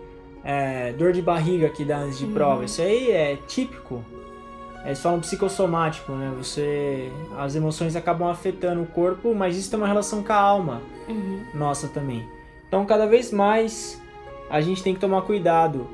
é, 0.44 0.92
dor 0.92 1.12
de 1.12 1.22
barriga 1.22 1.68
que 1.70 1.84
dá 1.84 1.98
antes 1.98 2.18
de 2.18 2.26
Uhum. 2.26 2.34
prova. 2.34 2.64
Isso 2.64 2.80
aí 2.82 3.10
é 3.10 3.36
típico. 3.48 4.04
Eles 4.84 5.00
falam 5.00 5.18
psicossomático, 5.20 6.12
né? 6.12 6.30
Você. 6.36 7.10
As 7.38 7.54
emoções 7.56 7.96
acabam 7.96 8.28
afetando 8.28 8.82
o 8.82 8.86
corpo, 8.86 9.34
mas 9.34 9.56
isso 9.56 9.70
tem 9.70 9.78
uma 9.78 9.88
relação 9.88 10.22
com 10.22 10.32
a 10.32 10.36
alma. 10.36 10.82
Uhum. 11.08 11.40
nossa 11.54 11.88
também. 11.88 12.26
Então, 12.68 12.84
cada 12.86 13.06
vez 13.06 13.30
mais 13.32 14.00
a 14.54 14.60
gente 14.60 14.84
tem 14.84 14.94
que 14.94 15.00
tomar 15.00 15.22
cuidado 15.22 15.88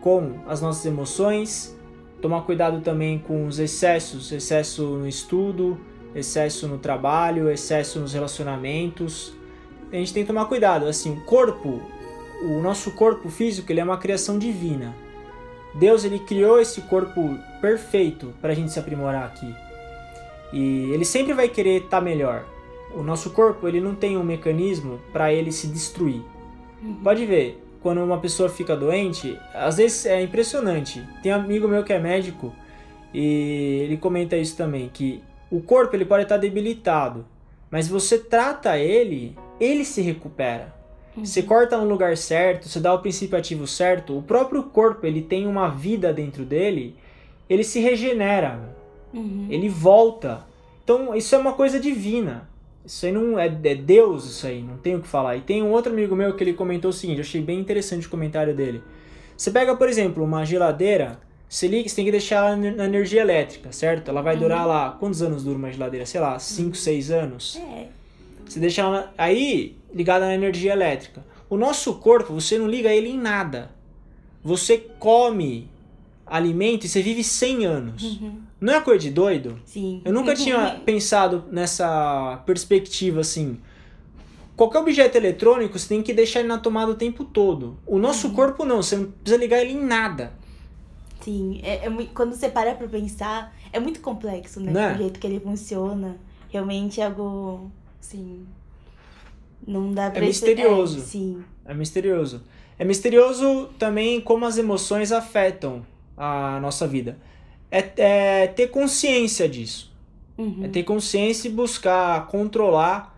com 0.00 0.40
as 0.48 0.60
nossas 0.60 0.84
emoções, 0.84 1.78
tomar 2.20 2.42
cuidado 2.42 2.80
também 2.80 3.20
com 3.20 3.46
os 3.46 3.60
excessos, 3.60 4.32
excesso 4.32 4.82
no 4.82 5.06
estudo, 5.06 5.78
excesso 6.12 6.66
no 6.66 6.76
trabalho, 6.76 7.48
excesso 7.48 8.00
nos 8.00 8.12
relacionamentos. 8.12 9.32
A 9.92 9.94
gente 9.94 10.12
tem 10.12 10.24
que 10.24 10.26
tomar 10.26 10.46
cuidado, 10.46 10.86
assim, 10.86 11.12
o 11.12 11.20
corpo, 11.20 11.80
o 12.42 12.60
nosso 12.60 12.90
corpo 12.96 13.28
físico, 13.30 13.70
ele 13.70 13.78
é 13.78 13.84
uma 13.84 13.96
criação 13.96 14.40
divina. 14.40 14.92
Deus 15.76 16.02
ele 16.02 16.18
criou 16.18 16.60
esse 16.60 16.80
corpo 16.80 17.38
perfeito 17.60 18.34
para 18.40 18.50
a 18.50 18.56
gente 18.56 18.72
se 18.72 18.80
aprimorar 18.80 19.26
aqui. 19.26 19.54
E 20.52 20.90
ele 20.90 21.04
sempre 21.04 21.32
vai 21.32 21.48
querer 21.48 21.84
estar 21.84 22.00
melhor. 22.00 22.44
O 22.92 23.04
nosso 23.04 23.30
corpo 23.30 23.68
ele 23.68 23.80
não 23.80 23.94
tem 23.94 24.16
um 24.16 24.24
mecanismo 24.24 24.98
para 25.12 25.32
ele 25.32 25.52
se 25.52 25.68
destruir. 25.68 26.22
Pode 27.04 27.24
ver, 27.24 27.69
quando 27.82 28.02
uma 28.02 28.18
pessoa 28.18 28.48
fica 28.48 28.76
doente, 28.76 29.38
às 29.54 29.76
vezes 29.78 30.06
é 30.06 30.20
impressionante. 30.22 31.02
Tem 31.22 31.32
um 31.32 31.36
amigo 31.36 31.66
meu 31.68 31.82
que 31.82 31.92
é 31.92 31.98
médico 31.98 32.54
e 33.12 33.80
ele 33.84 33.96
comenta 33.96 34.36
isso 34.36 34.56
também 34.56 34.88
que 34.92 35.22
o 35.50 35.60
corpo 35.60 35.96
ele 35.96 36.04
pode 36.04 36.24
estar 36.24 36.36
debilitado, 36.36 37.24
mas 37.70 37.88
você 37.88 38.18
trata 38.18 38.78
ele, 38.78 39.36
ele 39.58 39.84
se 39.84 40.00
recupera. 40.00 40.74
Você 41.16 41.42
corta 41.42 41.76
no 41.76 41.88
lugar 41.88 42.16
certo, 42.16 42.68
você 42.68 42.78
dá 42.80 42.94
o 42.94 43.00
princípio 43.00 43.36
ativo 43.36 43.66
certo, 43.66 44.16
o 44.16 44.22
próprio 44.22 44.62
corpo 44.62 45.04
ele 45.06 45.20
tem 45.20 45.46
uma 45.46 45.68
vida 45.68 46.12
dentro 46.12 46.44
dele, 46.44 46.94
ele 47.48 47.64
se 47.64 47.80
regenera, 47.80 48.78
Uhum. 49.12 49.46
ele 49.50 49.68
volta. 49.68 50.46
Então 50.84 51.14
isso 51.14 51.34
é 51.34 51.38
uma 51.38 51.52
coisa 51.52 51.80
divina. 51.80 52.48
Isso 52.84 53.06
aí 53.06 53.12
não 53.12 53.38
é, 53.38 53.46
é 53.46 53.74
Deus, 53.74 54.24
isso 54.24 54.46
aí, 54.46 54.62
não 54.62 54.76
tem 54.76 54.96
o 54.96 55.00
que 55.00 55.08
falar. 55.08 55.36
E 55.36 55.40
tem 55.40 55.62
um 55.62 55.70
outro 55.70 55.92
amigo 55.92 56.16
meu 56.16 56.34
que 56.34 56.42
ele 56.42 56.54
comentou 56.54 56.90
o 56.90 56.92
seguinte, 56.92 57.18
eu 57.18 57.24
achei 57.24 57.40
bem 57.40 57.58
interessante 57.58 58.06
o 58.06 58.10
comentário 58.10 58.54
dele. 58.54 58.82
Você 59.36 59.50
pega, 59.50 59.76
por 59.76 59.88
exemplo, 59.88 60.24
uma 60.24 60.44
geladeira, 60.44 61.18
você 61.48 61.66
liga, 61.66 61.88
você 61.88 61.96
tem 61.96 62.04
que 62.04 62.10
deixar 62.10 62.46
ela 62.46 62.56
na 62.56 62.84
energia 62.84 63.20
elétrica, 63.20 63.72
certo? 63.72 64.08
Ela 64.08 64.22
vai 64.22 64.36
durar 64.36 64.66
lá, 64.66 64.96
quantos 64.98 65.20
anos 65.22 65.44
dura 65.44 65.58
uma 65.58 65.70
geladeira? 65.70 66.06
Sei 66.06 66.20
lá, 66.20 66.38
5, 66.38 66.76
6 66.76 67.10
anos. 67.10 67.56
É. 67.56 67.88
Você 68.46 68.58
deixa 68.58 68.82
ela 68.82 69.12
aí 69.16 69.76
ligada 69.94 70.26
na 70.26 70.34
energia 70.34 70.72
elétrica. 70.72 71.24
O 71.48 71.56
nosso 71.56 71.94
corpo, 71.94 72.34
você 72.34 72.58
não 72.58 72.68
liga 72.68 72.92
ele 72.92 73.08
em 73.08 73.18
nada. 73.18 73.70
Você 74.42 74.78
come 74.98 75.68
alimento 76.26 76.84
e 76.84 76.88
você 76.88 77.02
vive 77.02 77.24
100 77.24 77.66
anos. 77.66 78.02
Uhum. 78.02 78.40
Não 78.60 78.74
é 78.74 78.80
coisa 78.80 79.00
de 79.00 79.10
doido? 79.10 79.58
Sim. 79.64 80.02
Eu 80.04 80.12
nunca 80.12 80.34
tinha 80.34 80.80
pensado 80.84 81.44
nessa 81.50 82.42
perspectiva 82.44 83.20
assim. 83.20 83.58
Qualquer 84.56 84.78
objeto 84.80 85.16
eletrônico 85.16 85.78
você 85.78 85.88
tem 85.88 86.02
que 86.02 86.12
deixar 86.12 86.40
ele 86.40 86.48
na 86.48 86.58
tomada 86.58 86.90
o 86.90 86.94
tempo 86.94 87.24
todo. 87.24 87.78
O 87.86 87.98
nosso 87.98 88.30
corpo 88.32 88.64
não, 88.66 88.82
você 88.82 88.96
não 88.96 89.10
precisa 89.10 89.40
ligar 89.40 89.60
ele 89.62 89.72
em 89.72 89.82
nada. 89.82 90.34
Sim, 91.22 91.60
é, 91.62 91.86
é 91.86 91.90
quando 92.14 92.34
você 92.34 92.48
para 92.48 92.74
pra 92.74 92.86
pensar, 92.86 93.54
é 93.72 93.80
muito 93.80 94.00
complexo, 94.00 94.60
né? 94.60 94.70
Né? 94.72 94.94
O 94.94 94.98
jeito 94.98 95.18
que 95.20 95.26
ele 95.26 95.40
funciona. 95.40 96.16
Realmente 96.50 97.00
é 97.00 97.06
algo, 97.06 97.70
assim, 98.00 98.44
não 99.66 99.92
dá 99.92 100.10
pra... 100.10 100.24
expli- 100.24 100.50
misterioso. 100.50 100.98
É, 100.98 101.02
sim. 101.02 101.44
É 101.64 101.72
misterioso. 101.74 102.42
É 102.78 102.84
misterioso 102.84 103.68
também 103.78 104.20
como 104.20 104.44
as 104.44 104.58
emoções 104.58 105.12
afetam 105.12 105.86
a 106.16 106.58
nossa 106.60 106.86
vida. 106.86 107.18
É, 107.70 107.90
é 107.96 108.46
ter 108.48 108.68
consciência 108.68 109.48
disso. 109.48 109.92
Uhum. 110.36 110.64
É 110.64 110.68
ter 110.68 110.82
consciência 110.82 111.48
e 111.48 111.50
buscar 111.50 112.26
controlar 112.26 113.16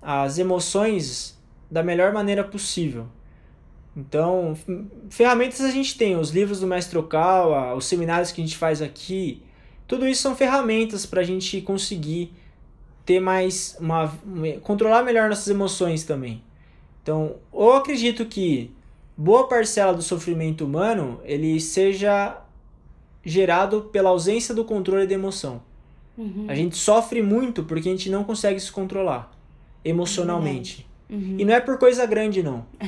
as 0.00 0.38
emoções 0.38 1.36
da 1.70 1.82
melhor 1.82 2.12
maneira 2.12 2.44
possível. 2.44 3.06
Então, 3.96 4.56
ferramentas 5.08 5.60
a 5.62 5.70
gente 5.70 5.96
tem, 5.96 6.16
os 6.16 6.30
livros 6.30 6.60
do 6.60 6.66
Mestre 6.66 6.98
Okawa, 6.98 7.74
os 7.74 7.86
seminários 7.86 8.30
que 8.30 8.42
a 8.42 8.44
gente 8.44 8.56
faz 8.56 8.82
aqui, 8.82 9.42
tudo 9.86 10.06
isso 10.06 10.20
são 10.22 10.36
ferramentas 10.36 11.06
para 11.06 11.22
a 11.22 11.24
gente 11.24 11.60
conseguir 11.62 12.32
ter 13.06 13.20
mais 13.20 13.76
uma 13.80 14.12
controlar 14.62 15.02
melhor 15.02 15.28
nossas 15.28 15.48
emoções 15.48 16.04
também. 16.04 16.42
Então, 17.02 17.36
eu 17.54 17.72
acredito 17.72 18.26
que 18.26 18.70
boa 19.16 19.48
parcela 19.48 19.94
do 19.94 20.02
sofrimento 20.02 20.64
humano 20.64 21.20
ele 21.24 21.58
seja 21.60 22.36
gerado 23.26 23.82
pela 23.92 24.10
ausência 24.10 24.54
do 24.54 24.64
controle 24.64 25.04
da 25.06 25.12
emoção. 25.14 25.60
Uhum. 26.16 26.46
A 26.48 26.54
gente 26.54 26.76
sofre 26.76 27.20
muito 27.20 27.64
porque 27.64 27.88
a 27.88 27.92
gente 27.92 28.08
não 28.08 28.22
consegue 28.22 28.60
se 28.60 28.70
controlar 28.70 29.32
emocionalmente. 29.84 30.86
Uhum. 31.10 31.34
E 31.38 31.44
não 31.44 31.52
é 31.52 31.60
por 31.60 31.76
coisa 31.76 32.06
grande, 32.06 32.42
não. 32.42 32.64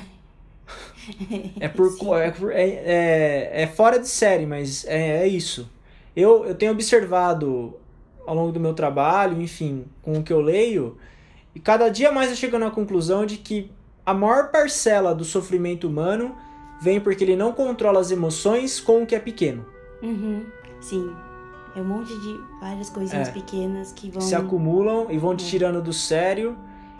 É 1.59 1.69
por 1.69 1.91
é, 2.19 2.31
por- 2.31 2.53
é, 2.53 2.69
é, 2.69 3.63
é 3.63 3.67
fora 3.67 3.99
de 3.99 4.07
série, 4.07 4.45
mas 4.45 4.85
é, 4.85 5.23
é 5.23 5.27
isso. 5.27 5.67
Eu, 6.15 6.45
eu 6.45 6.55
tenho 6.55 6.71
observado 6.71 7.75
ao 8.27 8.35
longo 8.35 8.53
do 8.53 8.61
meu 8.61 8.75
trabalho, 8.75 9.41
enfim, 9.41 9.87
com 10.03 10.19
o 10.19 10.23
que 10.23 10.31
eu 10.31 10.41
leio, 10.43 10.99
e 11.55 11.61
cada 11.61 11.89
dia 11.89 12.13
mais 12.13 12.29
eu 12.29 12.37
chego 12.37 12.59
na 12.59 12.71
conclusão 12.71 13.25
de 13.25 13.39
que 13.39 13.71
a 14.05 14.13
maior 14.13 14.51
parcela 14.51 15.15
do 15.15 15.25
sofrimento 15.25 15.89
humano 15.89 16.37
vem 16.83 17.01
porque 17.01 17.25
ele 17.25 17.37
não 17.37 17.53
controla 17.53 18.01
as 18.01 18.11
emoções 18.11 18.79
com 18.79 19.03
o 19.03 19.07
que 19.07 19.15
é 19.15 19.19
pequeno. 19.19 19.65
Uhum. 20.03 20.45
Sim. 20.81 21.15
É 21.77 21.81
um 21.81 21.85
monte 21.85 22.19
de 22.21 22.41
várias 22.61 22.91
coisinhas 22.91 23.29
É. 23.29 23.33
pequenas 23.33 23.93
que 23.93 24.11
vão... 24.11 24.21
se 24.21 24.35
acumulam 24.35 25.07
e 25.11 25.19
vão 25.19 25.37
te 25.37 25.45
tirando 25.47 25.83
do 25.83 25.93
sério. 25.93 26.57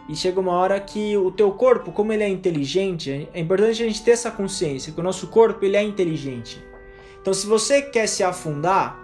E 0.09 0.17
chega 0.17 0.41
uma 0.41 0.53
hora 0.53 0.81
que 0.81 1.17
o 1.17 1.31
teu 1.31 1.51
corpo, 1.53 1.93
como 1.93 2.13
ele 2.13 2.23
é 2.23 2.29
inteligente, 2.29 3.29
é 3.35 3.41
importante 3.41 3.83
a 3.83 3.87
gente 3.87 4.03
ter 4.03 4.13
essa 4.13 4.31
consciência 4.31 4.93
que 4.93 5.01
o 5.01 5.03
nosso 5.03 5.27
corpo 5.27 5.63
ele 5.65 5.77
é 5.77 5.83
inteligente. 5.83 6.65
Então, 7.21 7.35
se 7.35 7.47
você 7.47 7.83
quer 7.83 8.07
se 8.07 8.23
afundar, 8.25 8.99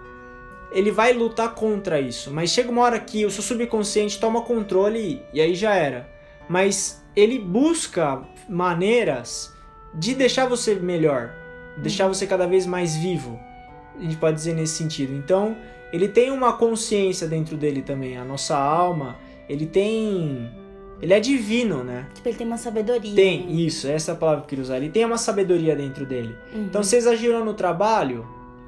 ele 0.71 0.89
vai 0.89 1.13
lutar 1.13 1.53
contra 1.53 2.01
isso. 2.01 2.31
Mas 2.31 2.49
chega 2.49 2.71
uma 2.71 2.81
hora 2.81 2.99
que 2.99 3.23
o 3.23 3.29
seu 3.29 3.43
subconsciente 3.43 4.19
toma 4.19 4.41
controle 4.41 5.21
e 5.31 5.39
aí 5.39 5.53
já 5.53 5.75
era. 5.75 6.09
Mas 6.49 7.03
ele 7.15 7.37
busca 7.37 8.23
maneiras 8.49 9.53
de 9.93 10.15
deixar 10.15 10.47
você 10.47 10.73
melhor, 10.75 11.33
deixar 11.77 12.07
você 12.07 12.25
cada 12.25 12.47
vez 12.47 12.65
mais 12.65 12.95
vivo. 12.95 13.39
A 13.99 14.03
gente 14.03 14.17
pode 14.17 14.35
dizer 14.35 14.53
nesse 14.53 14.75
sentido. 14.75 15.13
Então, 15.13 15.55
ele 15.91 16.07
tem 16.07 16.31
uma 16.31 16.53
consciência 16.53 17.27
dentro 17.27 17.55
dele 17.55 17.81
também, 17.81 18.17
a 18.17 18.23
nossa 18.23 18.57
alma, 18.57 19.15
ele 19.47 19.65
tem 19.65 20.49
ele 21.01 21.13
é 21.13 21.19
divino, 21.19 21.83
né? 21.83 22.07
Tipo, 22.13 22.29
ele 22.29 22.37
tem 22.37 22.47
uma 22.47 22.57
sabedoria. 22.57 23.13
Tem, 23.15 23.45
né? 23.45 23.51
isso, 23.51 23.87
essa 23.87 24.11
é 24.11 24.13
a 24.13 24.17
palavra 24.17 24.41
que 24.41 24.45
eu 24.45 24.49
queria 24.49 24.63
usar. 24.63 24.77
Ele 24.77 24.89
tem 24.89 25.03
uma 25.05 25.17
sabedoria 25.17 25.75
dentro 25.75 26.05
dele. 26.05 26.35
Uhum. 26.53 26.63
Então, 26.63 26.81
se 26.83 26.95
exagerou 26.95 27.43
no 27.43 27.53
trabalho, 27.53 28.25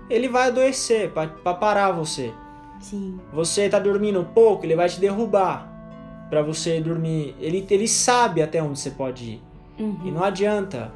ele 0.09 0.27
vai 0.27 0.47
adoecer 0.47 1.09
pra 1.11 1.27
pra 1.27 1.53
parar 1.53 1.91
você. 1.91 2.31
Sim. 2.79 3.19
Você 3.33 3.69
tá 3.69 3.79
dormindo 3.79 4.23
pouco, 4.35 4.65
ele 4.65 4.75
vai 4.75 4.87
te 4.89 4.99
derrubar 4.99 5.73
para 6.29 6.41
você 6.41 6.79
dormir. 6.79 7.35
Ele, 7.39 7.65
ele 7.69 7.87
sabe 7.87 8.41
até 8.41 8.61
onde 8.61 8.79
você 8.79 8.91
pode 8.91 9.23
ir. 9.31 9.41
Uhum. 9.79 9.97
E 10.05 10.11
não 10.11 10.23
adianta. 10.23 10.91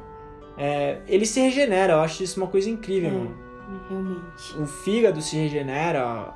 É, 0.56 0.98
ele 1.08 1.24
se 1.24 1.40
regenera, 1.40 1.94
eu 1.94 2.00
acho 2.00 2.22
isso 2.22 2.38
uma 2.38 2.46
coisa 2.46 2.68
incrível, 2.68 3.08
É. 3.08 3.12
mano. 3.12 3.41
Realmente. 3.88 4.58
O 4.58 4.66
fígado 4.66 5.20
se 5.22 5.36
regenera, 5.36 6.28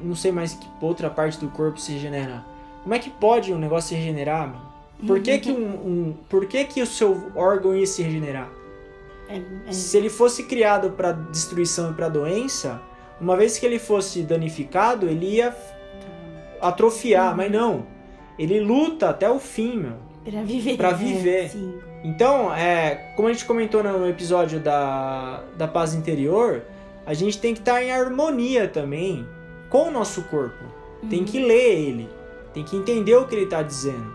não 0.00 0.14
sei 0.14 0.32
mais 0.32 0.54
que 0.54 0.66
outra 0.80 1.08
parte 1.10 1.38
do 1.38 1.48
corpo 1.48 1.78
se 1.80 1.92
regenera. 1.92 2.44
Como 2.82 2.94
é 2.94 2.98
que 2.98 3.10
pode 3.10 3.52
um 3.52 3.58
negócio 3.58 3.90
se 3.90 3.94
regenerar, 3.94 4.48
mano? 4.48 4.74
Por 5.06 5.20
que 5.20 5.38
que, 5.38 5.50
um, 5.50 5.56
um- 5.74 6.14
por 6.28 6.46
que 6.46 6.64
que 6.64 6.80
o 6.82 6.86
seu 6.86 7.30
órgão 7.34 7.74
ia 7.76 7.86
se 7.86 8.02
regenerar? 8.02 8.48
É, 9.28 9.40
é. 9.66 9.72
Se 9.72 9.96
ele 9.96 10.08
fosse 10.10 10.44
criado 10.44 10.90
para 10.90 11.12
destruição 11.12 11.90
e 11.90 11.94
para 11.94 12.08
doença, 12.08 12.80
uma 13.20 13.36
vez 13.36 13.58
que 13.58 13.64
ele 13.66 13.78
fosse 13.78 14.22
danificado, 14.22 15.06
ele 15.08 15.36
ia 15.36 15.54
atrofiar, 16.60 17.36
mas 17.36 17.50
não. 17.50 17.86
Ele 18.38 18.60
luta 18.60 19.10
até 19.10 19.28
o 19.30 19.38
fim, 19.38 19.78
meu. 19.78 19.96
Pra 20.24 20.42
viver. 20.42 20.76
Pra 20.76 20.90
é, 20.90 20.94
viver. 20.94 21.50
sim. 21.50 21.74
Então, 22.02 22.54
é, 22.54 23.12
como 23.16 23.28
a 23.28 23.32
gente 23.32 23.44
comentou 23.46 23.82
no 23.82 24.06
episódio 24.08 24.60
da, 24.60 25.42
da 25.56 25.66
paz 25.66 25.94
interior, 25.94 26.62
a 27.06 27.14
gente 27.14 27.38
tem 27.38 27.52
que 27.54 27.60
estar 27.60 27.82
em 27.82 27.90
harmonia 27.90 28.68
também 28.68 29.26
com 29.70 29.88
o 29.88 29.90
nosso 29.90 30.22
corpo. 30.24 30.64
Tem 31.10 31.20
Uhum. 31.20 31.24
que 31.24 31.38
ler 31.38 31.78
ele, 31.78 32.08
tem 32.52 32.64
que 32.64 32.76
entender 32.76 33.14
o 33.16 33.26
que 33.26 33.34
ele 33.34 33.44
está 33.44 33.62
dizendo, 33.62 34.12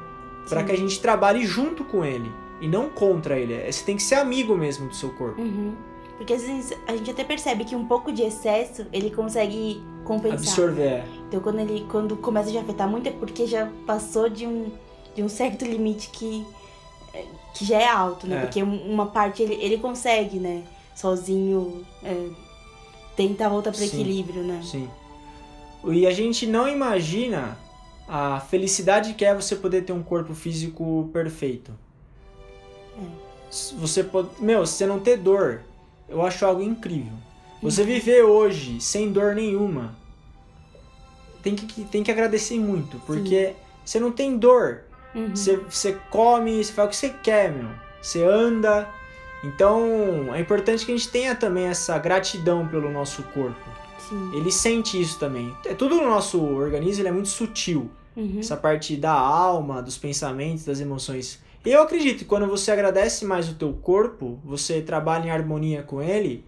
para 0.47 0.63
que 0.63 0.71
a 0.71 0.77
gente 0.77 0.99
trabalhe 0.99 1.45
junto 1.45 1.83
com 1.83 2.03
ele 2.03 2.31
e 2.61 2.67
não 2.67 2.89
contra 2.89 3.37
ele. 3.37 3.53
É, 3.53 3.71
Você 3.71 3.83
tem 3.85 3.95
que 3.95 4.03
ser 4.03 4.15
amigo 4.15 4.55
mesmo 4.57 4.87
do 4.89 4.95
seu 4.95 5.09
corpo, 5.11 5.41
Uhum. 5.41 5.73
Porque 6.17 6.33
às 6.33 6.41
vezes 6.41 6.73
a 6.85 6.93
gente 6.97 7.09
até 7.11 7.23
percebe 7.23 7.63
que 7.63 7.73
um 7.73 7.85
pouco 7.85 8.11
de 8.11 8.23
excesso 8.23 8.85
ele 8.91 9.09
consegue 9.09 9.81
compensar. 10.03 10.37
absorver. 10.39 11.03
Então 11.29 11.39
quando 11.39 11.59
ele 11.59 11.85
quando 11.89 12.17
começa 12.17 12.49
a 12.49 12.51
já 12.51 12.59
afetar 12.59 12.89
muito 12.89 13.07
é 13.07 13.11
porque 13.11 13.47
já 13.47 13.69
passou 13.87 14.27
de 14.27 14.45
um, 14.45 14.69
de 15.15 15.23
um 15.23 15.29
certo 15.29 15.63
limite 15.63 16.09
que, 16.09 16.45
é, 17.13 17.23
que 17.53 17.63
já 17.63 17.79
é 17.79 17.87
alto, 17.87 18.27
né? 18.27 18.35
É. 18.35 18.41
Porque 18.41 18.61
um- 18.61 18.91
uma 18.91 19.05
parte 19.05 19.41
ele, 19.41 19.53
ele 19.61 19.77
consegue, 19.77 20.39
né? 20.39 20.63
Sozinho 20.93 21.85
é, 22.03 22.27
tentar 23.19 23.49
voltar 23.49 23.71
para 23.71 23.81
Sim. 23.81 23.87
equilíbrio, 23.87 24.43
né? 24.43 24.61
Sim. 24.63 24.89
E 25.89 26.07
a 26.07 26.11
gente 26.11 26.47
não 26.47 26.69
imagina 26.69 27.57
a 28.07 28.39
felicidade 28.39 29.13
que 29.13 29.25
é 29.25 29.35
você 29.35 29.57
poder 29.57 29.83
ter 29.83 29.91
um 29.91 30.01
corpo 30.01 30.33
físico 30.33 31.09
perfeito. 31.11 31.73
Se 33.51 33.75
Você 33.75 34.05
pode, 34.05 34.29
meu, 34.39 34.65
você 34.65 34.85
não 34.87 35.01
ter 35.01 35.17
dor, 35.17 35.63
eu 36.07 36.21
acho 36.21 36.45
algo 36.45 36.61
incrível. 36.61 37.11
Você 37.61 37.83
viver 37.83 38.23
hoje 38.23 38.79
sem 38.79 39.11
dor 39.11 39.35
nenhuma, 39.35 39.97
tem 41.43 41.55
que, 41.55 41.83
tem 41.83 42.01
que 42.01 42.11
agradecer 42.11 42.57
muito, 42.57 43.01
porque 43.05 43.53
você 43.83 43.99
não 43.99 44.13
tem 44.13 44.37
dor. 44.37 44.85
Uhum. 45.13 45.35
Você, 45.35 45.57
você 45.57 45.97
come, 46.09 46.63
você 46.63 46.71
faz 46.71 46.87
o 46.87 46.89
que 46.91 46.95
você 46.95 47.09
quer, 47.09 47.51
meu. 47.51 47.69
Você 48.01 48.23
anda. 48.23 48.87
Então, 49.43 50.33
é 50.33 50.39
importante 50.39 50.85
que 50.85 50.91
a 50.91 50.95
gente 50.97 51.09
tenha 51.09 51.33
também 51.33 51.65
essa 51.65 51.97
gratidão 51.97 52.67
pelo 52.67 52.91
nosso 52.91 53.23
corpo. 53.23 53.69
Sim. 53.97 54.31
Ele 54.33 54.51
sente 54.51 54.99
isso 54.99 55.17
também. 55.19 55.55
É 55.65 55.73
tudo 55.73 55.95
no 55.95 56.09
nosso 56.09 56.41
organismo, 56.41 57.01
ele 57.01 57.09
é 57.09 57.11
muito 57.11 57.29
sutil. 57.29 57.89
Uhum. 58.15 58.39
Essa 58.39 58.57
parte 58.57 58.97
da 58.97 59.13
alma, 59.13 59.81
dos 59.81 59.97
pensamentos, 59.97 60.65
das 60.65 60.79
emoções. 60.79 61.39
E 61.65 61.69
eu 61.69 61.81
acredito 61.81 62.19
que 62.19 62.25
quando 62.25 62.47
você 62.47 62.71
agradece 62.71 63.25
mais 63.25 63.49
o 63.49 63.55
teu 63.55 63.73
corpo, 63.73 64.39
você 64.43 64.81
trabalha 64.81 65.27
em 65.27 65.31
harmonia 65.31 65.83
com 65.83 66.01
ele, 66.01 66.43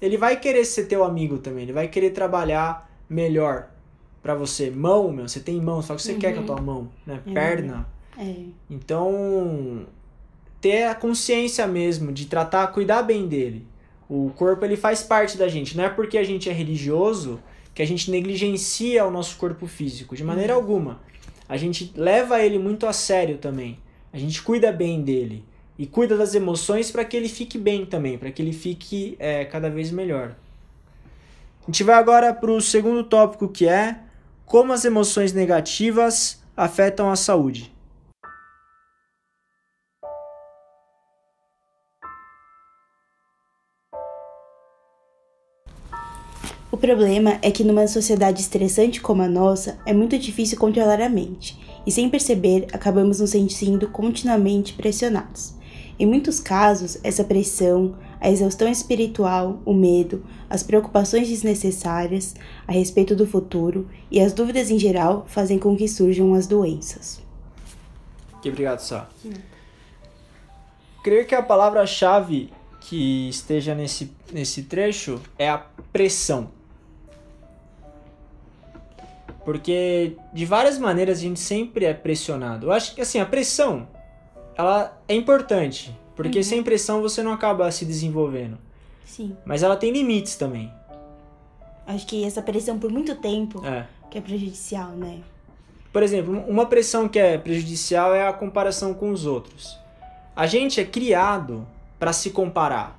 ele 0.00 0.16
vai 0.16 0.38
querer 0.38 0.64
ser 0.64 0.84
teu 0.84 1.04
amigo 1.04 1.38
também. 1.38 1.62
Ele 1.62 1.72
vai 1.72 1.88
querer 1.88 2.10
trabalhar 2.10 2.90
melhor 3.08 3.68
pra 4.22 4.34
você. 4.34 4.70
Mão, 4.70 5.12
meu, 5.12 5.28
você 5.28 5.40
tem 5.40 5.60
mão, 5.60 5.78
o 5.78 5.82
que 5.82 5.88
você 6.02 6.14
quer 6.14 6.34
com 6.34 6.40
a 6.40 6.44
tua 6.44 6.60
mão, 6.60 6.88
né? 7.06 7.20
É. 7.26 7.32
Perna. 7.32 7.86
É. 8.18 8.34
Então, 8.70 9.86
ter 10.64 10.84
a 10.84 10.94
consciência 10.94 11.66
mesmo 11.66 12.10
de 12.10 12.24
tratar, 12.24 12.66
cuidar 12.68 13.02
bem 13.02 13.28
dele. 13.28 13.66
O 14.08 14.30
corpo 14.34 14.64
ele 14.64 14.78
faz 14.78 15.02
parte 15.02 15.36
da 15.36 15.46
gente. 15.46 15.76
Não 15.76 15.84
é 15.84 15.90
porque 15.90 16.16
a 16.16 16.24
gente 16.24 16.48
é 16.48 16.54
religioso 16.54 17.38
que 17.74 17.82
a 17.82 17.86
gente 17.86 18.10
negligencia 18.10 19.04
o 19.04 19.10
nosso 19.10 19.36
corpo 19.36 19.66
físico, 19.66 20.16
de 20.16 20.24
maneira 20.24 20.54
alguma. 20.54 21.02
A 21.46 21.58
gente 21.58 21.92
leva 21.94 22.40
ele 22.40 22.58
muito 22.58 22.86
a 22.86 22.94
sério 22.94 23.36
também. 23.36 23.78
A 24.10 24.16
gente 24.16 24.40
cuida 24.40 24.72
bem 24.72 25.02
dele 25.02 25.44
e 25.78 25.84
cuida 25.84 26.16
das 26.16 26.34
emoções 26.34 26.90
para 26.90 27.04
que 27.04 27.14
ele 27.14 27.28
fique 27.28 27.58
bem 27.58 27.84
também, 27.84 28.16
para 28.16 28.30
que 28.30 28.40
ele 28.40 28.54
fique 28.54 29.16
é, 29.18 29.44
cada 29.44 29.68
vez 29.68 29.90
melhor. 29.90 30.34
A 31.62 31.66
gente 31.66 31.84
vai 31.84 31.96
agora 31.96 32.32
para 32.32 32.50
o 32.50 32.58
segundo 32.58 33.04
tópico 33.04 33.48
que 33.48 33.68
é 33.68 33.98
como 34.46 34.72
as 34.72 34.86
emoções 34.86 35.34
negativas 35.34 36.42
afetam 36.56 37.10
a 37.10 37.16
saúde. 37.16 37.73
O 46.74 46.76
problema 46.76 47.38
é 47.40 47.52
que 47.52 47.62
numa 47.62 47.86
sociedade 47.86 48.40
estressante 48.40 49.00
como 49.00 49.22
a 49.22 49.28
nossa, 49.28 49.78
é 49.86 49.92
muito 49.92 50.18
difícil 50.18 50.58
controlar 50.58 51.00
a 51.00 51.08
mente, 51.08 51.56
e 51.86 51.92
sem 51.92 52.10
perceber, 52.10 52.66
acabamos 52.72 53.20
nos 53.20 53.30
sentindo 53.30 53.88
continuamente 53.90 54.72
pressionados. 54.72 55.54
Em 55.96 56.04
muitos 56.04 56.40
casos, 56.40 56.98
essa 57.04 57.22
pressão, 57.22 57.96
a 58.20 58.28
exaustão 58.28 58.66
espiritual, 58.66 59.62
o 59.64 59.72
medo, 59.72 60.26
as 60.50 60.64
preocupações 60.64 61.28
desnecessárias 61.28 62.34
a 62.66 62.72
respeito 62.72 63.14
do 63.14 63.24
futuro 63.24 63.88
e 64.10 64.20
as 64.20 64.32
dúvidas 64.32 64.68
em 64.68 64.76
geral 64.76 65.24
fazem 65.28 65.60
com 65.60 65.76
que 65.76 65.86
surjam 65.86 66.34
as 66.34 66.48
doenças. 66.48 67.22
Que 68.42 68.48
obrigado, 68.48 68.80
Sá. 68.80 69.08
Creio 71.04 71.24
que 71.24 71.36
a 71.36 71.42
palavra-chave 71.42 72.52
que 72.80 73.28
esteja 73.28 73.76
nesse, 73.76 74.10
nesse 74.32 74.64
trecho 74.64 75.20
é 75.38 75.48
a 75.48 75.58
pressão. 75.92 76.50
Porque 79.44 80.16
de 80.32 80.46
várias 80.46 80.78
maneiras 80.78 81.18
a 81.18 81.20
gente 81.22 81.38
sempre 81.40 81.84
é 81.84 81.92
pressionado. 81.92 82.66
Eu 82.68 82.72
acho 82.72 82.94
que 82.94 83.00
assim, 83.00 83.20
a 83.20 83.26
pressão 83.26 83.86
ela 84.56 84.98
é 85.08 85.14
importante, 85.14 85.94
porque 86.16 86.42
sem 86.42 86.62
pressão 86.62 87.02
você 87.02 87.22
não 87.22 87.32
acaba 87.32 87.70
se 87.70 87.84
desenvolvendo. 87.84 88.56
Sim, 89.04 89.36
Mas 89.44 89.62
ela 89.62 89.76
tem 89.76 89.92
limites 89.92 90.36
também. 90.36 90.72
acho 91.86 92.06
que 92.06 92.24
essa 92.24 92.40
pressão 92.40 92.78
por 92.78 92.90
muito 92.90 93.14
tempo 93.16 93.64
É. 93.64 93.86
que 94.10 94.16
é 94.18 94.20
prejudicial, 94.20 94.90
né? 94.92 95.20
Por 95.92 96.02
exemplo, 96.02 96.42
uma 96.48 96.66
pressão 96.66 97.06
que 97.08 97.18
é 97.18 97.36
prejudicial 97.38 98.14
é 98.14 98.26
a 98.26 98.32
comparação 98.32 98.94
com 98.94 99.10
os 99.10 99.26
outros. 99.26 99.78
A 100.34 100.46
gente 100.46 100.80
é 100.80 100.84
criado 100.84 101.66
para 101.98 102.12
se 102.12 102.30
comparar. 102.30 102.98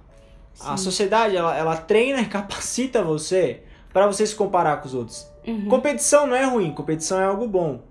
A 0.62 0.78
Sim. 0.78 0.84
sociedade 0.86 1.36
ela, 1.36 1.58
ela 1.58 1.76
treina 1.76 2.22
e 2.22 2.26
capacita 2.28 3.02
você 3.04 3.64
para 3.92 4.08
você 4.08 4.26
se 4.26 4.36
comparar 4.36 4.78
com 4.78 4.88
os 4.88 4.94
outros. 4.94 5.28
Uhum. 5.48 5.68
Competição 5.68 6.28
não 6.28 6.36
é 6.36 6.44
ruim, 6.44 6.72
competição 6.72 7.20
é 7.20 7.26
algo 7.26 7.48
bom. 7.48 7.82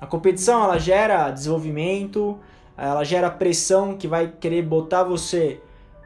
A 0.00 0.06
competição 0.06 0.62
ela 0.62 0.78
gera 0.78 1.30
desenvolvimento, 1.30 2.38
ela 2.76 3.04
gera 3.04 3.30
pressão 3.30 3.96
que 3.96 4.06
vai 4.06 4.32
querer 4.38 4.62
botar 4.62 5.02
você 5.02 5.60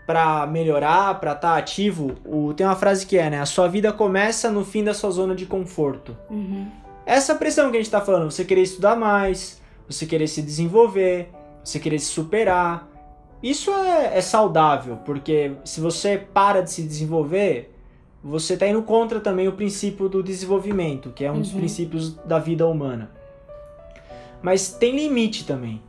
para 0.07 0.47
melhorar, 0.47 1.21
para 1.21 1.33
estar 1.33 1.57
ativo. 1.57 2.15
O, 2.25 2.55
tem 2.55 2.67
uma 2.67 2.77
frase 2.77 3.05
que 3.05 3.19
é, 3.19 3.29
né? 3.29 3.41
A 3.41 3.47
sua 3.47 3.69
vida 3.69 3.93
começa 3.93 4.51
no 4.51 4.65
fim 4.65 4.83
da 4.83 4.95
sua 4.95 5.11
zona 5.11 5.35
de 5.35 5.45
conforto. 5.45 6.17
Uhum. 6.31 6.67
Essa 7.05 7.35
pressão 7.35 7.71
que 7.71 7.77
a 7.77 7.81
gente 7.81 7.91
tá 7.91 8.01
falando, 8.01 8.31
você 8.31 8.45
querer 8.45 8.63
estudar 8.63 8.97
mais, 8.97 9.61
você 9.89 10.07
querer 10.07 10.27
se 10.27 10.43
desenvolver, 10.43 11.31
você 11.65 11.79
querer 11.79 11.99
se 11.99 12.07
superar. 12.07 12.89
Isso 13.43 13.71
é, 13.71 14.19
é 14.19 14.21
saudável, 14.21 14.99
porque 15.05 15.53
se 15.65 15.81
você 15.81 16.19
para 16.19 16.63
de 16.63 16.71
se 16.71 16.83
desenvolver, 16.83 17.75
você 18.23 18.57
tá 18.57 18.67
indo 18.69 18.83
contra 18.83 19.21
também 19.21 19.47
o 19.49 19.53
princípio 19.53 20.09
do 20.09 20.23
desenvolvimento, 20.23 21.11
que 21.11 21.25
é 21.25 21.31
um 21.33 21.41
dos 21.41 21.53
Uhum. 21.53 21.59
princípios 21.61 22.15
da 22.25 22.39
vida 22.39 22.67
humana. 22.67 23.11
Mas 24.43 24.71
tem 24.73 24.95
limite 24.97 25.45
também. 25.45 25.81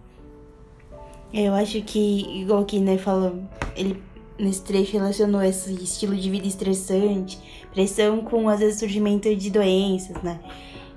Eu 1.33 1.53
acho 1.53 1.81
que, 1.83 2.41
igual 2.41 2.65
que 2.65 2.79
né, 2.79 2.97
fala, 2.97 3.35
ele 3.75 4.01
nesse 4.37 4.61
trecho 4.63 4.93
relacionou 4.93 5.41
esse 5.43 5.73
estilo 5.73 6.15
de 6.15 6.29
vida 6.29 6.47
estressante, 6.47 7.37
pressão 7.73 8.21
com 8.21 8.47
às 8.47 8.59
vezes 8.59 8.79
surgimento 8.79 9.33
de 9.35 9.49
doenças, 9.49 10.21
né? 10.23 10.39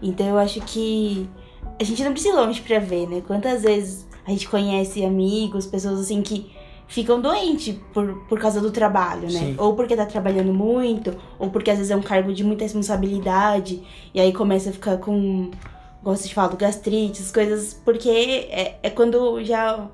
Então 0.01 0.27
eu 0.27 0.39
acho 0.39 0.61
que 0.63 1.29
a 1.81 1.85
gente 1.85 2.03
não 2.05 2.13
precisa 2.13 2.35
ir 2.35 2.37
longe 2.37 2.61
pra 2.63 2.79
ver, 2.79 3.09
né? 3.09 3.21
Quantas 3.27 3.63
vezes 3.63 4.07
a 4.25 4.31
gente 4.31 4.49
conhece 4.49 5.05
amigos, 5.05 5.67
pessoas 5.67 5.99
assim 6.01 6.23
que 6.23 6.51
ficam 6.93 7.23
doentes 7.23 7.75
por, 7.95 8.19
por 8.29 8.39
causa 8.39 8.61
do 8.61 8.71
trabalho, 8.71 9.23
né? 9.23 9.29
Sim. 9.31 9.55
Ou 9.57 9.75
porque 9.75 9.97
tá 9.97 10.05
trabalhando 10.05 10.53
muito, 10.53 11.17
ou 11.39 11.49
porque 11.49 11.71
às 11.71 11.79
vezes 11.79 11.91
é 11.91 11.97
um 11.97 12.03
cargo 12.03 12.35
de 12.35 12.45
muita 12.45 12.65
responsabilidade, 12.65 13.83
e 14.13 14.21
aí 14.21 14.31
começa 14.31 14.69
a 14.69 14.73
ficar 14.75 14.99
com, 14.99 15.51
gosto 16.05 16.29
de 16.29 16.35
falar, 16.35 16.49
do 16.49 16.59
gastrite, 16.59 17.23
essas 17.23 17.33
coisas, 17.33 17.73
porque 17.83 18.11
é, 18.11 18.79
é 18.83 18.91
quando 18.91 19.43
já 19.43 19.89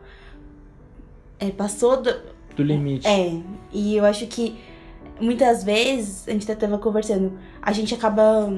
é, 1.38 1.50
passou 1.50 2.02
do, 2.02 2.12
Do 2.56 2.64
limite. 2.64 3.06
é, 3.06 3.40
e 3.72 3.96
eu 3.96 4.04
acho 4.04 4.26
que 4.26 4.58
muitas 5.20 5.62
vezes, 5.62 6.26
a 6.26 6.32
gente 6.32 6.50
até 6.50 6.66
tava 6.66 6.78
conversando, 6.78 7.38
a 7.62 7.70
gente 7.70 7.94
acaba 7.94 8.52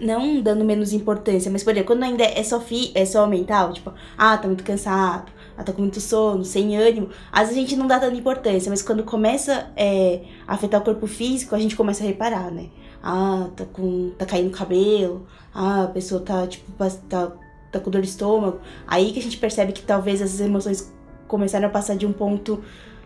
não 0.00 0.40
dando 0.40 0.64
menos 0.64 0.92
importância, 0.92 1.50
mas 1.50 1.64
por 1.64 1.72
exemplo, 1.72 1.88
quando 1.88 2.04
ainda 2.04 2.22
é 2.22 2.44
só, 2.44 2.60
fi, 2.60 2.92
é 2.94 3.04
só 3.04 3.26
mental, 3.26 3.72
tipo, 3.72 3.92
ah, 4.16 4.38
tá 4.38 4.46
muito 4.46 4.62
cansado, 4.62 5.32
ah, 5.60 5.64
tá 5.64 5.72
com 5.72 5.82
muito 5.82 6.00
sono, 6.00 6.42
sem 6.42 6.76
ânimo, 6.76 7.10
às 7.30 7.48
vezes 7.48 7.58
a 7.58 7.60
gente 7.60 7.76
não 7.76 7.86
dá 7.86 8.00
tanta 8.00 8.16
importância, 8.16 8.70
mas 8.70 8.80
quando 8.80 9.04
começa 9.04 9.70
é, 9.76 10.22
a 10.48 10.54
afetar 10.54 10.80
o 10.80 10.84
corpo 10.84 11.06
físico, 11.06 11.54
a 11.54 11.58
gente 11.58 11.76
começa 11.76 12.02
a 12.02 12.06
reparar, 12.06 12.50
né? 12.50 12.68
Ah, 13.02 13.48
tá 13.54 13.64
com. 13.66 14.10
tá 14.18 14.24
caindo 14.24 14.50
cabelo, 14.50 15.26
ah, 15.54 15.84
a 15.84 15.88
pessoa 15.88 16.22
tá, 16.22 16.46
tipo, 16.46 16.72
tá, 17.08 17.32
tá 17.70 17.78
com 17.78 17.90
dor 17.90 18.00
de 18.00 18.08
estômago. 18.08 18.60
Aí 18.86 19.12
que 19.12 19.18
a 19.18 19.22
gente 19.22 19.36
percebe 19.36 19.72
que 19.72 19.82
talvez 19.82 20.22
essas 20.22 20.40
emoções 20.40 20.92
começaram 21.28 21.66
a 21.66 21.70
passar 21.70 21.96
de 21.96 22.06
um 22.06 22.12
ponto, 22.12 22.62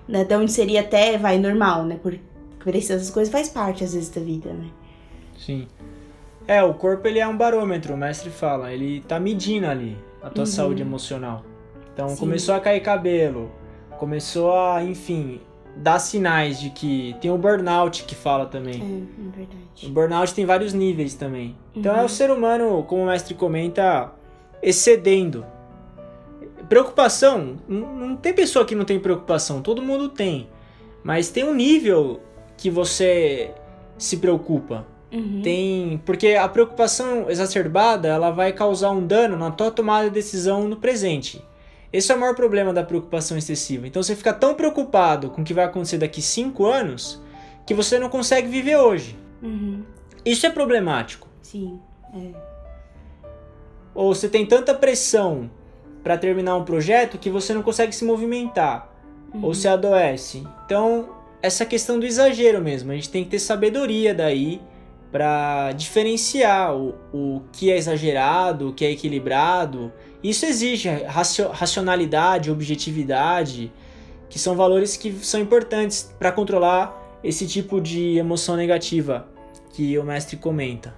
né, 0.06 0.24
de 0.24 0.36
onde 0.36 0.52
seria 0.52 0.80
até, 0.80 1.18
vai, 1.18 1.38
normal, 1.38 1.84
né? 1.84 1.98
Porque 2.00 2.20
essas 2.78 3.10
coisas 3.10 3.32
faz 3.32 3.48
parte, 3.48 3.82
às 3.82 3.94
vezes, 3.94 4.10
da 4.10 4.20
vida, 4.20 4.52
né? 4.52 4.68
Sim. 5.36 5.66
É, 6.46 6.62
o 6.62 6.74
corpo 6.74 7.06
ele 7.08 7.18
é 7.18 7.26
um 7.26 7.36
barômetro, 7.36 7.94
o 7.94 7.96
mestre 7.96 8.30
fala. 8.30 8.72
Ele 8.72 9.00
tá 9.00 9.18
medindo 9.18 9.66
ali 9.66 9.96
a 10.22 10.30
tua 10.30 10.42
uhum. 10.42 10.46
saúde 10.46 10.82
emocional. 10.82 11.44
Então 11.94 12.08
Sim. 12.08 12.16
começou 12.16 12.54
a 12.54 12.60
cair 12.60 12.80
cabelo, 12.80 13.50
começou 13.98 14.52
a, 14.52 14.82
enfim, 14.82 15.40
dar 15.76 16.00
sinais 16.00 16.60
de 16.60 16.70
que 16.70 17.16
tem 17.20 17.30
o 17.30 17.38
burnout 17.38 18.02
que 18.04 18.16
fala 18.16 18.46
também. 18.46 18.74
É, 18.74 19.26
é 19.26 19.36
verdade. 19.36 19.86
O 19.86 19.88
burnout 19.88 20.34
tem 20.34 20.44
vários 20.44 20.72
níveis 20.72 21.14
também. 21.14 21.56
Então 21.74 21.94
uhum. 21.94 22.00
é 22.00 22.04
o 22.04 22.08
ser 22.08 22.30
humano, 22.30 22.82
como 22.82 23.02
o 23.02 23.06
mestre 23.06 23.34
comenta, 23.34 24.12
excedendo. 24.60 25.46
Preocupação, 26.68 27.56
não 27.68 28.16
tem 28.16 28.32
pessoa 28.32 28.64
que 28.64 28.74
não 28.74 28.84
tem 28.84 28.98
preocupação, 28.98 29.62
todo 29.62 29.80
mundo 29.80 30.08
tem. 30.08 30.48
Mas 31.02 31.28
tem 31.28 31.44
um 31.44 31.54
nível 31.54 32.20
que 32.56 32.70
você 32.70 33.52
se 33.96 34.16
preocupa. 34.16 34.86
Uhum. 35.12 35.42
Tem, 35.42 36.02
porque 36.04 36.28
a 36.34 36.48
preocupação 36.48 37.30
exacerbada, 37.30 38.08
ela 38.08 38.30
vai 38.30 38.52
causar 38.52 38.90
um 38.90 39.06
dano 39.06 39.36
na 39.36 39.50
tua 39.50 39.70
tomada 39.70 40.08
de 40.08 40.14
decisão 40.14 40.66
no 40.66 40.76
presente. 40.76 41.44
Esse 41.94 42.10
é 42.10 42.16
o 42.16 42.18
maior 42.18 42.34
problema 42.34 42.72
da 42.72 42.82
preocupação 42.82 43.38
excessiva. 43.38 43.86
Então 43.86 44.02
você 44.02 44.16
fica 44.16 44.32
tão 44.32 44.52
preocupado 44.56 45.30
com 45.30 45.42
o 45.42 45.44
que 45.44 45.54
vai 45.54 45.64
acontecer 45.64 45.96
daqui 45.96 46.20
5 46.20 46.66
anos 46.66 47.22
que 47.64 47.72
você 47.72 48.00
não 48.00 48.08
consegue 48.08 48.48
viver 48.48 48.76
hoje. 48.76 49.16
Uhum. 49.40 49.84
Isso 50.24 50.44
é 50.44 50.50
problemático. 50.50 51.28
Sim, 51.40 51.78
é. 52.12 52.32
Ou 53.94 54.12
você 54.12 54.28
tem 54.28 54.44
tanta 54.44 54.74
pressão 54.74 55.48
para 56.02 56.18
terminar 56.18 56.56
um 56.56 56.64
projeto 56.64 57.16
que 57.16 57.30
você 57.30 57.54
não 57.54 57.62
consegue 57.62 57.94
se 57.94 58.04
movimentar. 58.04 58.92
Uhum. 59.32 59.44
Ou 59.44 59.54
se 59.54 59.68
adoece. 59.68 60.44
Então, 60.66 61.10
essa 61.40 61.64
questão 61.64 62.00
do 62.00 62.04
exagero 62.04 62.60
mesmo. 62.60 62.90
A 62.90 62.96
gente 62.96 63.08
tem 63.08 63.22
que 63.22 63.30
ter 63.30 63.38
sabedoria 63.38 64.12
daí 64.12 64.60
para 65.12 65.70
diferenciar 65.70 66.74
o, 66.74 66.92
o 67.12 67.42
que 67.52 67.70
é 67.70 67.76
exagerado, 67.76 68.70
o 68.70 68.72
que 68.72 68.84
é 68.84 68.90
equilibrado. 68.90 69.92
Isso 70.24 70.46
exige 70.46 70.88
racionalidade, 71.52 72.50
objetividade, 72.50 73.70
que 74.30 74.38
são 74.38 74.56
valores 74.56 74.96
que 74.96 75.12
são 75.12 75.38
importantes 75.38 76.14
para 76.18 76.32
controlar 76.32 77.20
esse 77.22 77.46
tipo 77.46 77.78
de 77.80 78.16
emoção 78.16 78.56
negativa 78.56 79.28
que 79.74 79.98
o 79.98 80.02
mestre 80.02 80.38
comenta. 80.38 80.94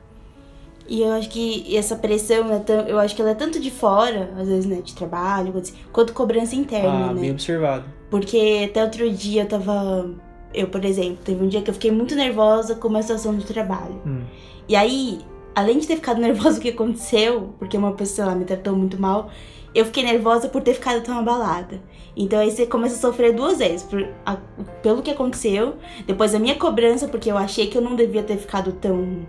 E 0.88 1.02
eu 1.02 1.10
acho 1.10 1.28
que 1.28 1.76
essa 1.76 1.96
pressão, 1.96 2.46
eu 2.86 3.00
acho 3.00 3.16
que 3.16 3.20
ela 3.20 3.32
é 3.32 3.34
tanto 3.34 3.58
de 3.58 3.72
fora, 3.72 4.30
às 4.38 4.46
vezes, 4.46 4.66
né, 4.66 4.80
de 4.80 4.94
trabalho, 4.94 5.52
quanto 5.92 6.12
cobrança 6.12 6.54
interna, 6.54 7.08
ah, 7.08 7.12
né? 7.12 7.22
bem 7.22 7.32
observado. 7.32 7.84
Porque 8.08 8.68
até 8.70 8.84
outro 8.84 9.10
dia 9.10 9.42
eu 9.42 9.48
tava 9.48 10.08
eu, 10.56 10.68
por 10.68 10.84
exemplo, 10.84 11.18
teve 11.22 11.44
um 11.44 11.48
dia 11.48 11.60
que 11.60 11.68
eu 11.68 11.74
fiquei 11.74 11.90
muito 11.90 12.14
nervosa 12.14 12.74
com 12.74 12.88
uma 12.88 13.02
situação 13.02 13.36
de 13.36 13.44
trabalho. 13.44 14.00
Hum. 14.06 14.22
E 14.66 14.74
aí, 14.74 15.20
além 15.56 15.78
de 15.78 15.86
ter 15.86 15.96
ficado 15.96 16.20
nervosa 16.20 16.58
o 16.60 16.60
que 16.60 16.68
aconteceu, 16.68 17.54
porque 17.58 17.78
uma 17.78 17.92
pessoa, 17.92 18.28
lá, 18.28 18.34
me 18.34 18.44
tratou 18.44 18.76
muito 18.76 19.00
mal, 19.00 19.30
eu 19.74 19.86
fiquei 19.86 20.04
nervosa 20.04 20.48
por 20.48 20.62
ter 20.62 20.74
ficado 20.74 21.02
tão 21.02 21.18
abalada. 21.18 21.80
Então 22.14 22.38
aí 22.38 22.50
você 22.50 22.66
começa 22.66 22.96
a 22.96 22.98
sofrer 22.98 23.34
duas 23.34 23.58
vezes, 23.58 23.82
por, 23.82 24.06
a, 24.24 24.36
pelo 24.82 25.02
que 25.02 25.10
aconteceu, 25.10 25.76
depois 26.06 26.34
a 26.34 26.38
minha 26.38 26.56
cobrança, 26.56 27.08
porque 27.08 27.30
eu 27.30 27.38
achei 27.38 27.66
que 27.68 27.76
eu 27.76 27.82
não 27.82 27.96
devia 27.96 28.22
ter 28.22 28.36
ficado 28.36 28.72
tão. 28.72 29.26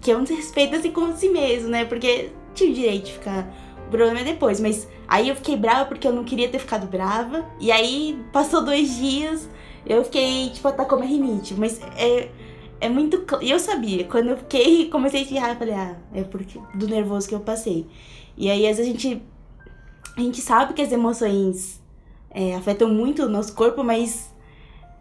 Que 0.00 0.10
é 0.10 0.16
um 0.16 0.24
desrespeito 0.24 0.76
assim 0.76 0.90
com 0.90 1.16
si 1.16 1.28
mesmo, 1.28 1.68
né? 1.68 1.84
Porque 1.84 2.30
tinha 2.54 2.70
o 2.70 2.74
direito 2.74 3.06
de 3.06 3.12
ficar. 3.12 3.48
O 3.86 3.90
problema 3.90 4.20
é 4.20 4.24
depois, 4.24 4.60
mas 4.60 4.88
aí 5.06 5.28
eu 5.28 5.36
fiquei 5.36 5.56
brava 5.56 5.84
porque 5.84 6.06
eu 6.06 6.12
não 6.12 6.24
queria 6.24 6.48
ter 6.48 6.58
ficado 6.58 6.86
brava. 6.86 7.44
E 7.58 7.72
aí 7.72 8.20
passou 8.32 8.64
dois 8.64 8.96
dias, 8.96 9.48
eu 9.84 10.04
fiquei, 10.04 10.50
tipo, 10.50 10.70
tá 10.72 10.84
como 10.84 11.04
rinite. 11.04 11.54
Mas 11.54 11.80
é, 11.96 12.28
é 12.80 12.88
muito. 12.88 13.24
E 13.42 13.50
eu 13.50 13.58
sabia, 13.58 14.04
quando 14.04 14.28
eu 14.28 14.36
fiquei, 14.36 14.88
comecei 14.90 15.20
a 15.20 15.22
espirrar, 15.22 15.50
eu 15.50 15.56
falei, 15.56 15.74
ah, 15.74 15.96
é 16.14 16.22
porque 16.22 16.58
do 16.74 16.88
nervoso 16.88 17.28
que 17.28 17.34
eu 17.34 17.40
passei. 17.40 17.86
E 18.36 18.50
aí, 18.50 18.66
às 18.66 18.76
vezes, 18.76 18.90
a 18.90 18.92
gente. 18.92 19.22
A 20.16 20.20
gente 20.20 20.40
sabe 20.40 20.72
que 20.72 20.80
as 20.80 20.90
emoções 20.90 21.78
é, 22.30 22.54
afetam 22.54 22.88
muito 22.88 23.24
o 23.24 23.28
nosso 23.28 23.54
corpo, 23.54 23.84
mas 23.84 24.34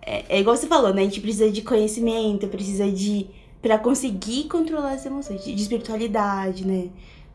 é, 0.02 0.26
é, 0.30 0.40
igual 0.40 0.56
você 0.56 0.68
falou, 0.68 0.94
né? 0.94 1.02
A 1.02 1.06
gente 1.06 1.22
precisa 1.22 1.50
de 1.50 1.62
conhecimento, 1.62 2.48
precisa 2.48 2.90
de. 2.90 3.28
para 3.62 3.78
conseguir 3.78 4.46
controlar 4.46 4.94
as 4.94 5.06
emoções, 5.06 5.44
de, 5.44 5.56
de 5.56 5.62
espiritualidade, 5.62 6.66
né? 6.66 6.90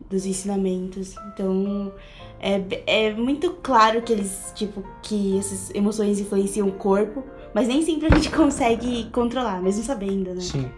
Dos 0.09 0.25
ensinamentos. 0.27 1.15
Então, 1.33 1.93
é, 2.39 3.09
é 3.09 3.13
muito 3.13 3.51
claro 3.63 4.01
que 4.03 4.13
eles, 4.13 4.53
tipo, 4.55 4.85
que 5.03 5.39
essas 5.39 5.71
emoções 5.75 6.21
influenciam 6.21 6.69
o 6.69 6.73
corpo. 6.73 7.25
Mas 7.55 7.69
nem 7.69 7.83
sempre 7.83 8.07
a 8.07 8.15
gente 8.15 8.31
consegue 8.35 9.11
controlar, 9.11 9.63
mesmo 9.63 9.83
sabendo, 9.83 10.35
né? 10.35 10.41
Sim. 10.41 10.71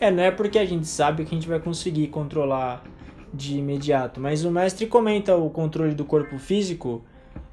É, 0.00 0.10
não 0.10 0.22
é 0.22 0.30
porque 0.30 0.58
a 0.58 0.64
gente 0.64 0.86
sabe 0.86 1.24
que 1.24 1.34
a 1.34 1.38
gente 1.38 1.48
vai 1.48 1.60
conseguir 1.60 2.06
controlar 2.08 2.82
de 3.32 3.58
imediato. 3.58 4.20
Mas 4.20 4.44
o 4.44 4.50
mestre 4.50 4.86
comenta 4.86 5.36
o 5.36 5.50
controle 5.50 5.94
do 5.94 6.04
corpo 6.04 6.38
físico. 6.38 7.04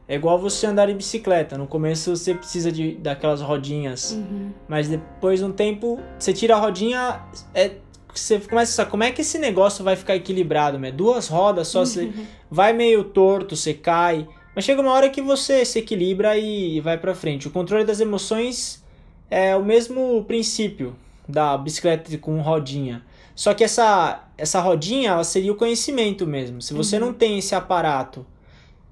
É 0.07 0.15
igual 0.15 0.39
você 0.39 0.65
andar 0.65 0.89
em 0.89 0.95
bicicleta. 0.95 1.57
No 1.57 1.67
começo 1.67 2.15
você 2.15 2.33
precisa 2.33 2.71
de 2.71 2.93
daquelas 2.93 3.41
rodinhas. 3.41 4.13
Uhum. 4.13 4.51
Mas 4.67 4.87
depois 4.87 5.39
de 5.39 5.45
um 5.45 5.51
tempo, 5.51 5.99
você 6.17 6.31
tira 6.31 6.55
a 6.55 6.59
rodinha, 6.59 7.21
é, 7.53 7.71
você 8.13 8.39
começa 8.39 8.81
a 8.81 8.85
pensar, 8.85 8.85
como 8.85 9.03
é 9.03 9.11
que 9.11 9.21
esse 9.21 9.37
negócio 9.37 9.83
vai 9.83 9.95
ficar 9.97 10.15
equilibrado? 10.15 10.79
Né? 10.79 10.91
Duas 10.91 11.27
rodas 11.27 11.67
só, 11.67 11.85
você 11.85 12.11
vai 12.49 12.71
meio 12.71 13.03
torto, 13.03 13.55
você 13.55 13.73
cai. 13.73 14.27
Mas 14.57 14.65
chega 14.65 14.81
uma 14.81 14.91
hora 14.91 15.07
que 15.07 15.21
você 15.21 15.63
se 15.63 15.77
equilibra 15.77 16.35
e 16.35 16.79
vai 16.79 16.97
para 16.97 17.13
frente. 17.13 17.47
O 17.47 17.51
controle 17.51 17.85
das 17.85 17.99
emoções 17.99 18.83
é 19.29 19.55
o 19.55 19.63
mesmo 19.63 20.23
princípio 20.23 20.95
da 21.29 21.55
bicicleta 21.55 22.17
com 22.17 22.41
rodinha. 22.41 23.03
Só 23.35 23.53
que 23.53 23.63
essa, 23.63 24.27
essa 24.35 24.59
rodinha 24.59 25.11
ela 25.11 25.23
seria 25.23 25.51
o 25.51 25.55
conhecimento 25.55 26.25
mesmo. 26.25 26.59
Se 26.59 26.73
você 26.73 26.95
uhum. 26.95 27.05
não 27.05 27.13
tem 27.13 27.37
esse 27.37 27.53
aparato 27.53 28.25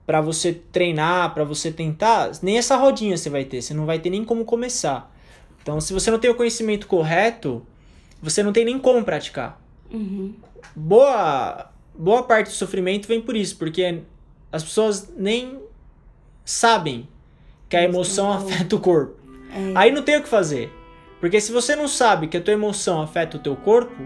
para 0.05 0.21
você 0.21 0.53
treinar, 0.53 1.33
para 1.33 1.43
você 1.43 1.71
tentar, 1.71 2.29
nem 2.43 2.59
essa 2.59 2.75
rodinha 2.75 3.17
você 3.17 3.31
vai 3.31 3.43
ter. 3.43 3.63
Você 3.63 3.73
não 3.73 3.87
vai 3.87 3.97
ter 3.97 4.11
nem 4.11 4.23
como 4.23 4.45
começar. 4.45 5.11
Então, 5.63 5.81
se 5.81 5.91
você 5.93 6.11
não 6.11 6.19
tem 6.19 6.29
o 6.29 6.35
conhecimento 6.35 6.85
correto, 6.85 7.65
você 8.21 8.43
não 8.43 8.53
tem 8.53 8.65
nem 8.65 8.77
como 8.77 9.03
praticar. 9.03 9.59
Uhum. 9.91 10.31
Boa, 10.75 11.71
boa 11.97 12.21
parte 12.21 12.49
do 12.49 12.53
sofrimento 12.53 13.07
vem 13.07 13.19
por 13.19 13.35
isso, 13.35 13.57
porque 13.57 14.03
as 14.55 14.63
pessoas 14.63 15.13
nem 15.17 15.59
sabem 16.45 17.07
que 17.67 17.75
a 17.75 17.83
emoção 17.83 18.31
afeta 18.31 18.75
o 18.75 18.79
corpo. 18.79 19.15
É. 19.51 19.73
Aí 19.75 19.91
não 19.91 20.01
tem 20.01 20.17
o 20.17 20.23
que 20.23 20.29
fazer. 20.29 20.71
Porque 21.19 21.41
se 21.41 21.51
você 21.51 21.75
não 21.75 21.87
sabe 21.87 22.27
que 22.27 22.37
a 22.37 22.41
tua 22.41 22.53
emoção 22.53 23.01
afeta 23.01 23.37
o 23.37 23.39
teu 23.39 23.55
corpo, 23.55 24.03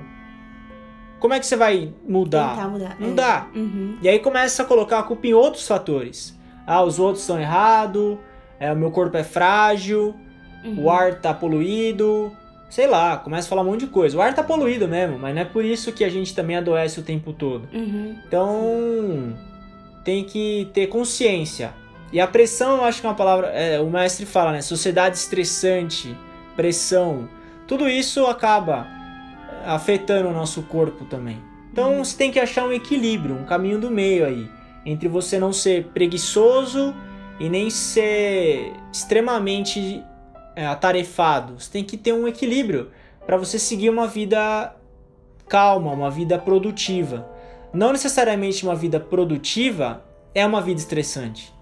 como 1.19 1.33
é 1.33 1.39
que 1.39 1.45
você 1.45 1.55
vai 1.55 1.93
mudar? 2.07 2.69
mudar. 2.69 2.95
Não 2.99 3.09
é. 3.09 3.13
dá. 3.13 3.47
Uhum. 3.53 3.97
E 4.01 4.09
aí 4.09 4.19
começa 4.19 4.63
a 4.63 4.65
colocar 4.65 4.99
a 4.99 5.03
culpa 5.03 5.27
em 5.27 5.33
outros 5.33 5.67
fatores. 5.67 6.37
Ah, 6.65 6.83
os 6.83 6.97
outros 6.97 7.21
estão 7.21 7.39
errados, 7.39 8.17
é, 8.59 8.71
o 8.71 8.75
meu 8.75 8.91
corpo 8.91 9.17
é 9.17 9.23
frágil, 9.23 10.15
uhum. 10.63 10.83
o 10.83 10.89
ar 10.89 11.19
tá 11.19 11.33
poluído, 11.33 12.31
sei 12.69 12.87
lá, 12.87 13.17
começa 13.17 13.47
a 13.47 13.49
falar 13.49 13.63
um 13.63 13.65
monte 13.65 13.81
de 13.81 13.87
coisa. 13.87 14.17
O 14.17 14.21
ar 14.21 14.33
tá 14.33 14.43
poluído 14.43 14.87
mesmo, 14.87 15.19
mas 15.19 15.35
não 15.35 15.41
é 15.41 15.45
por 15.45 15.65
isso 15.65 15.91
que 15.91 16.03
a 16.03 16.09
gente 16.09 16.33
também 16.33 16.55
adoece 16.55 16.99
o 16.99 17.03
tempo 17.03 17.33
todo. 17.33 17.67
Uhum. 17.73 18.15
Então, 18.25 19.35
tem 20.09 20.23
que 20.23 20.67
ter 20.73 20.87
consciência. 20.87 21.71
E 22.11 22.19
a 22.19 22.25
pressão, 22.25 22.77
eu 22.77 22.83
acho 22.83 22.99
que 22.99 23.05
é 23.05 23.09
uma 23.11 23.15
palavra. 23.15 23.49
É, 23.49 23.79
o 23.79 23.87
mestre 23.87 24.25
fala, 24.25 24.51
né? 24.51 24.59
Sociedade 24.59 25.15
estressante, 25.15 26.17
pressão. 26.55 27.29
Tudo 27.67 27.87
isso 27.87 28.25
acaba 28.25 28.87
afetando 29.63 30.29
o 30.29 30.33
nosso 30.33 30.63
corpo 30.63 31.05
também. 31.05 31.37
Então 31.71 31.91
uhum. 31.91 32.03
você 32.03 32.17
tem 32.17 32.31
que 32.31 32.39
achar 32.39 32.67
um 32.67 32.71
equilíbrio, 32.71 33.35
um 33.35 33.45
caminho 33.45 33.79
do 33.79 33.91
meio 33.91 34.25
aí. 34.25 34.49
Entre 34.83 35.07
você 35.07 35.37
não 35.37 35.53
ser 35.53 35.85
preguiçoso 35.93 36.95
e 37.39 37.47
nem 37.47 37.69
ser 37.69 38.73
extremamente 38.91 40.03
é, 40.55 40.65
atarefado. 40.65 41.59
Você 41.59 41.71
tem 41.71 41.83
que 41.83 41.97
ter 41.97 42.13
um 42.13 42.27
equilíbrio 42.27 42.89
para 43.27 43.37
você 43.37 43.59
seguir 43.59 43.91
uma 43.91 44.07
vida 44.07 44.75
calma, 45.47 45.91
uma 45.91 46.09
vida 46.09 46.39
produtiva 46.39 47.29
não 47.73 47.91
necessariamente 47.91 48.63
uma 48.63 48.75
vida 48.75 48.99
produtiva 48.99 50.03
é 50.33 50.45
uma 50.45 50.61
vida 50.61 50.79
estressante. 50.79 51.53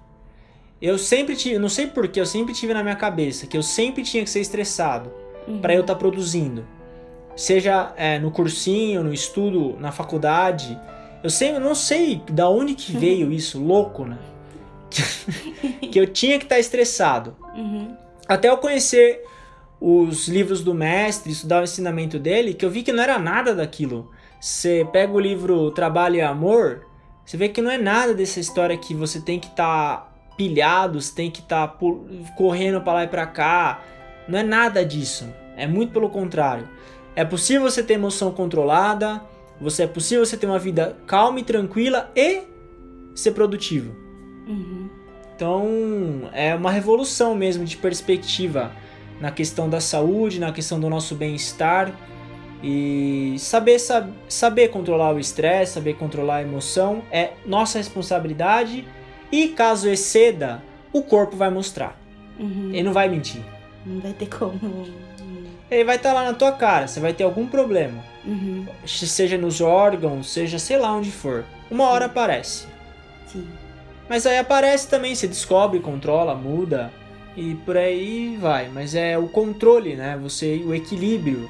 Eu 0.81 0.97
sempre 0.97 1.35
tive, 1.35 1.57
não 1.57 1.69
sei 1.69 1.87
porquê, 1.87 2.19
eu 2.19 2.25
sempre 2.25 2.53
tive 2.53 2.73
na 2.73 2.83
minha 2.83 2.95
cabeça 2.95 3.47
que 3.47 3.57
eu 3.57 3.63
sempre 3.63 4.03
tinha 4.03 4.23
que 4.23 4.29
ser 4.29 4.41
estressado 4.41 5.11
uhum. 5.47 5.59
para 5.59 5.73
eu 5.73 5.81
estar 5.81 5.93
tá 5.93 5.99
produzindo. 5.99 6.65
seja 7.35 7.93
é, 7.97 8.19
no 8.19 8.31
cursinho, 8.31 9.03
no 9.03 9.13
estudo, 9.13 9.75
na 9.79 9.91
faculdade. 9.91 10.79
Eu 11.23 11.29
eu 11.47 11.59
não 11.59 11.73
sei 11.73 12.21
da 12.31 12.47
onde 12.49 12.75
que 12.75 12.91
veio 12.97 13.31
isso, 13.31 13.59
louco, 13.59 14.05
né? 14.05 14.17
que 15.91 15.99
eu 15.99 16.07
tinha 16.07 16.37
que 16.37 16.45
estar 16.45 16.55
tá 16.55 16.59
estressado. 16.59 17.35
Uhum. 17.55 17.95
Até 18.27 18.49
eu 18.49 18.57
conhecer 18.57 19.23
os 19.79 20.27
livros 20.27 20.63
do 20.63 20.73
mestre, 20.73 21.31
estudar 21.31 21.61
o 21.61 21.63
ensinamento 21.63 22.19
dele, 22.19 22.53
que 22.53 22.65
eu 22.65 22.69
vi 22.69 22.83
que 22.83 22.91
não 22.91 23.03
era 23.03 23.17
nada 23.17 23.53
daquilo. 23.55 24.11
Você 24.39 24.87
pega 24.91 25.11
o 25.13 25.19
livro 25.19 25.71
Trabalho 25.71 26.15
e 26.15 26.21
Amor, 26.21 26.85
você 27.25 27.35
vê 27.35 27.49
que 27.49 27.61
não 27.61 27.69
é 27.69 27.77
nada 27.77 28.13
dessa 28.13 28.39
história 28.39 28.77
que 28.77 28.93
você 28.93 29.19
tem 29.19 29.39
que 29.39 29.47
estar 29.47 29.97
tá 29.97 30.11
pilhado, 30.37 31.01
você 31.01 31.13
tem 31.13 31.29
que 31.29 31.41
estar 31.41 31.67
tá 31.67 31.77
correndo 32.37 32.79
para 32.81 32.93
lá 32.93 33.03
e 33.03 33.07
para 33.07 33.27
cá. 33.27 33.81
Não 34.27 34.39
é 34.39 34.43
nada 34.43 34.85
disso. 34.85 35.27
É 35.57 35.67
muito 35.67 35.91
pelo 35.91 36.09
contrário. 36.09 36.69
É 37.15 37.25
possível 37.25 37.63
você 37.63 37.81
ter 37.81 37.95
emoção 37.95 38.31
controlada, 38.31 39.21
você 39.59 39.83
é 39.83 39.87
possível 39.87 40.25
você 40.25 40.37
ter 40.37 40.45
uma 40.45 40.59
vida 40.59 40.95
calma 41.07 41.39
e 41.39 41.43
tranquila 41.43 42.11
e 42.15 42.43
ser 43.15 43.31
produtivo. 43.31 43.95
Uhum. 44.47 44.89
Então 45.35 46.29
é 46.31 46.55
uma 46.55 46.71
revolução 46.71 47.35
mesmo 47.35 47.65
de 47.65 47.75
perspectiva 47.75 48.71
na 49.19 49.31
questão 49.31 49.67
da 49.69 49.81
saúde, 49.81 50.39
na 50.39 50.51
questão 50.51 50.79
do 50.79 50.89
nosso 50.89 51.15
bem-estar 51.15 51.91
e 52.63 53.35
saber, 53.37 53.79
sab 53.79 54.11
saber 54.27 54.69
controlar 54.69 55.13
o 55.13 55.19
estresse, 55.19 55.73
saber 55.73 55.95
controlar 55.95 56.37
a 56.37 56.41
emoção 56.41 57.03
é 57.11 57.31
nossa 57.45 57.77
responsabilidade 57.77 58.87
e 59.31 59.49
caso 59.49 59.89
exceda, 59.89 60.63
o 60.91 61.03
corpo 61.03 61.35
vai 61.35 61.49
mostrar. 61.49 61.99
Uhum. 62.39 62.69
Ele 62.71 62.83
não 62.83 62.93
vai 62.93 63.07
mentir. 63.07 63.41
Não 63.85 64.01
vai 64.01 64.13
ter 64.13 64.27
como. 64.27 64.59
Ele 65.69 65.83
vai 65.83 65.97
estar 65.97 66.13
tá 66.13 66.15
lá 66.15 66.25
na 66.25 66.33
tua 66.33 66.51
cara, 66.51 66.87
você 66.87 66.99
vai 66.99 67.13
ter 67.13 67.23
algum 67.23 67.45
problema. 67.45 68.03
Uhum. 68.25 68.65
Seja 68.85 69.37
nos 69.37 69.61
órgãos, 69.61 70.29
seja 70.29 70.57
sei 70.57 70.77
lá 70.77 70.93
onde 70.93 71.11
for. 71.11 71.45
Uma 71.69 71.89
hora 71.89 72.05
aparece. 72.05 72.67
Sim. 73.27 73.47
Mas 74.09 74.25
aí 74.25 74.37
aparece 74.37 74.87
também, 74.87 75.13
você 75.13 75.27
descobre, 75.27 75.79
controla, 75.79 76.33
muda 76.33 76.91
e 77.35 77.55
por 77.55 77.77
aí 77.77 78.37
vai. 78.39 78.69
Mas 78.69 78.95
é 78.95 79.17
o 79.17 79.27
controle, 79.27 79.95
né? 79.95 80.17
Você, 80.21 80.61
o 80.65 80.73
equilíbrio. 80.73 81.49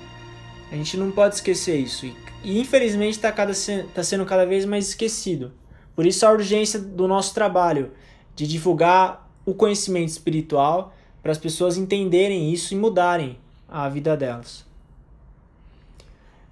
A 0.71 0.75
gente 0.75 0.97
não 0.97 1.12
pode 1.12 1.36
esquecer 1.36 1.77
isso. 1.77 2.06
E, 2.06 2.15
e 2.43 2.60
infelizmente 2.60 3.13
está 3.13 3.32
tá 3.32 4.03
sendo 4.03 4.25
cada 4.25 4.45
vez 4.45 4.65
mais 4.65 4.89
esquecido. 4.89 5.51
Por 5.95 6.06
isso 6.06 6.25
a 6.25 6.32
urgência 6.32 6.80
do 6.80 7.08
nosso 7.08 7.34
trabalho 7.34 7.91
de 8.36 8.45
divulgar 8.45 9.30
o 9.45 9.53
conhecimento 9.53 10.10
espiritual 10.10 10.93
para 11.23 11.32
as 11.32 11.38
pessoas 11.38 11.77
entenderem 11.77 12.53
isso 12.53 12.73
e 12.73 12.77
mudarem 12.77 13.38
a 13.67 13.89
vida 13.89 14.15
delas. 14.15 14.65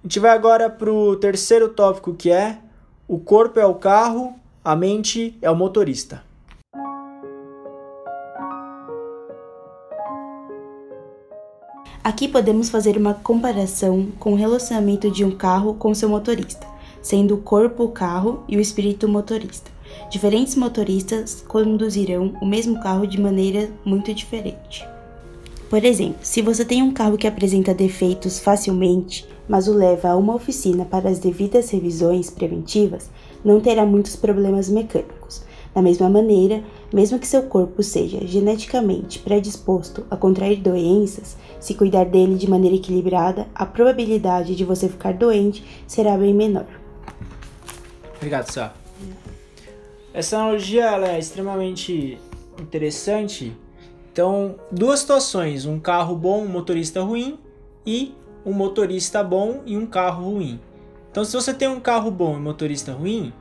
A 0.02 0.06
gente 0.06 0.18
vai 0.18 0.30
agora 0.30 0.68
para 0.68 0.90
o 0.90 1.16
terceiro 1.16 1.68
tópico 1.68 2.14
que 2.14 2.30
é 2.30 2.58
o 3.08 3.18
corpo 3.18 3.60
é 3.60 3.66
o 3.66 3.74
carro, 3.74 4.34
a 4.64 4.74
mente 4.74 5.38
é 5.40 5.50
o 5.50 5.54
motorista. 5.54 6.24
Aqui 12.06 12.28
podemos 12.28 12.68
fazer 12.68 12.96
uma 12.96 13.14
comparação 13.14 14.06
com 14.20 14.32
o 14.32 14.36
relacionamento 14.36 15.10
de 15.10 15.24
um 15.24 15.32
carro 15.32 15.74
com 15.74 15.92
seu 15.92 16.08
motorista, 16.08 16.64
sendo 17.02 17.34
o 17.34 17.38
corpo 17.38 17.82
o 17.82 17.88
carro 17.88 18.44
e 18.46 18.56
o 18.56 18.60
espírito 18.60 19.06
o 19.06 19.08
motorista. 19.08 19.72
Diferentes 20.08 20.54
motoristas 20.54 21.44
conduzirão 21.48 22.36
o 22.40 22.46
mesmo 22.46 22.78
carro 22.78 23.08
de 23.08 23.20
maneira 23.20 23.68
muito 23.84 24.14
diferente. 24.14 24.86
Por 25.68 25.84
exemplo, 25.84 26.18
se 26.22 26.40
você 26.42 26.64
tem 26.64 26.80
um 26.80 26.92
carro 26.92 27.18
que 27.18 27.26
apresenta 27.26 27.74
defeitos 27.74 28.38
facilmente, 28.38 29.26
mas 29.48 29.66
o 29.66 29.74
leva 29.74 30.10
a 30.10 30.16
uma 30.16 30.36
oficina 30.36 30.84
para 30.84 31.10
as 31.10 31.18
devidas 31.18 31.70
revisões 31.70 32.30
preventivas, 32.30 33.10
não 33.44 33.58
terá 33.58 33.84
muitos 33.84 34.14
problemas 34.14 34.68
mecânicos. 34.68 35.42
Da 35.74 35.82
mesma 35.82 36.08
maneira, 36.08 36.62
mesmo 36.96 37.18
que 37.18 37.26
seu 37.26 37.42
corpo 37.42 37.82
seja 37.82 38.26
geneticamente 38.26 39.18
predisposto 39.18 40.06
a 40.10 40.16
contrair 40.16 40.62
doenças, 40.62 41.36
se 41.60 41.74
cuidar 41.74 42.06
dele 42.06 42.36
de 42.36 42.48
maneira 42.48 42.74
equilibrada, 42.74 43.46
a 43.54 43.66
probabilidade 43.66 44.56
de 44.56 44.64
você 44.64 44.88
ficar 44.88 45.12
doente 45.12 45.62
será 45.86 46.16
bem 46.16 46.32
menor. 46.32 46.64
Obrigado, 48.16 48.50
Sá. 48.50 48.72
Essa 50.14 50.38
analogia 50.38 50.86
é 51.06 51.18
extremamente 51.18 52.18
interessante. 52.58 53.54
Então, 54.10 54.54
duas 54.72 55.00
situações: 55.00 55.66
um 55.66 55.78
carro 55.78 56.16
bom, 56.16 56.44
um 56.44 56.48
motorista 56.48 57.02
ruim, 57.02 57.38
e 57.86 58.14
um 58.42 58.54
motorista 58.54 59.22
bom 59.22 59.60
e 59.66 59.76
um 59.76 59.84
carro 59.84 60.30
ruim. 60.32 60.58
Então, 61.10 61.26
se 61.26 61.34
você 61.34 61.52
tem 61.52 61.68
um 61.68 61.78
carro 61.78 62.10
bom 62.10 62.32
e 62.32 62.36
um 62.38 62.42
motorista 62.42 62.92
ruim, 62.94 63.34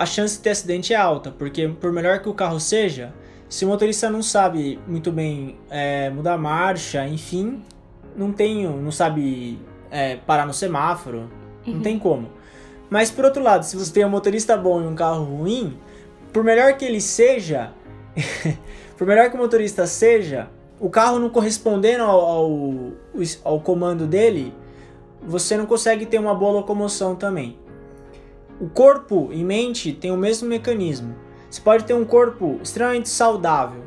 a 0.00 0.06
chance 0.06 0.38
de 0.38 0.42
ter 0.42 0.50
acidente 0.50 0.94
é 0.94 0.96
alta, 0.96 1.30
porque 1.30 1.68
por 1.68 1.92
melhor 1.92 2.20
que 2.20 2.28
o 2.30 2.32
carro 2.32 2.58
seja, 2.58 3.12
se 3.50 3.66
o 3.66 3.68
motorista 3.68 4.08
não 4.08 4.22
sabe 4.22 4.80
muito 4.88 5.12
bem 5.12 5.58
é, 5.68 6.08
mudar 6.08 6.38
marcha, 6.38 7.06
enfim, 7.06 7.62
não 8.16 8.32
tem, 8.32 8.66
não 8.66 8.90
sabe 8.90 9.58
é, 9.90 10.16
parar 10.16 10.46
no 10.46 10.54
semáforo, 10.54 11.30
uhum. 11.66 11.74
não 11.74 11.80
tem 11.82 11.98
como. 11.98 12.30
Mas 12.88 13.10
por 13.10 13.26
outro 13.26 13.42
lado, 13.42 13.62
se 13.62 13.76
você 13.76 13.92
tem 13.92 14.02
um 14.02 14.08
motorista 14.08 14.56
bom 14.56 14.80
e 14.80 14.86
um 14.86 14.94
carro 14.94 15.22
ruim, 15.22 15.78
por 16.32 16.42
melhor 16.42 16.78
que 16.78 16.84
ele 16.86 17.02
seja, 17.02 17.70
por 18.96 19.06
melhor 19.06 19.28
que 19.28 19.36
o 19.36 19.38
motorista 19.38 19.86
seja, 19.86 20.48
o 20.80 20.88
carro 20.88 21.18
não 21.18 21.28
correspondendo 21.28 22.04
ao, 22.04 22.20
ao, 22.20 22.92
ao 23.44 23.60
comando 23.60 24.06
dele, 24.06 24.54
você 25.22 25.58
não 25.58 25.66
consegue 25.66 26.06
ter 26.06 26.18
uma 26.18 26.34
boa 26.34 26.52
locomoção 26.52 27.14
também. 27.14 27.58
O 28.60 28.68
corpo 28.68 29.30
e 29.32 29.42
mente 29.42 29.90
tem 29.90 30.10
o 30.10 30.18
mesmo 30.18 30.46
mecanismo. 30.46 31.16
Você 31.48 31.62
pode 31.62 31.84
ter 31.84 31.94
um 31.94 32.04
corpo 32.04 32.60
extremamente 32.62 33.08
saudável, 33.08 33.82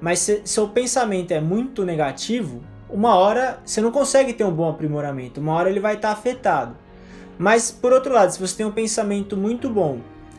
mas 0.00 0.20
se 0.20 0.42
seu 0.44 0.68
pensamento 0.68 1.32
é 1.32 1.40
muito 1.40 1.84
negativo, 1.84 2.62
uma 2.88 3.16
hora 3.16 3.58
você 3.64 3.80
não 3.80 3.90
consegue 3.90 4.32
ter 4.32 4.44
um 4.44 4.52
bom 4.52 4.70
aprimoramento, 4.70 5.40
uma 5.40 5.54
hora 5.54 5.68
ele 5.68 5.80
vai 5.80 5.96
estar 5.96 6.12
afetado. 6.12 6.76
Mas 7.36 7.72
por 7.72 7.92
outro 7.92 8.12
lado, 8.14 8.30
se 8.30 8.38
você 8.38 8.56
tem 8.56 8.64
um 8.64 8.70
pensamento 8.70 9.36
muito 9.36 9.68
bom, 9.68 9.98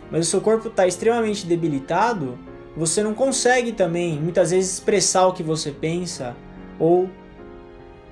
mas 0.10 0.26
o 0.26 0.30
seu 0.30 0.40
corpo 0.40 0.70
está 0.70 0.88
extremamente 0.88 1.46
debilitado, 1.46 2.40
você 2.78 3.04
não 3.04 3.14
consegue 3.14 3.74
também 3.74 4.18
muitas 4.18 4.52
vezes 4.52 4.76
expressar 4.76 5.28
o 5.28 5.34
que 5.34 5.44
você 5.44 5.70
pensa 5.72 6.34
ou 6.80 7.10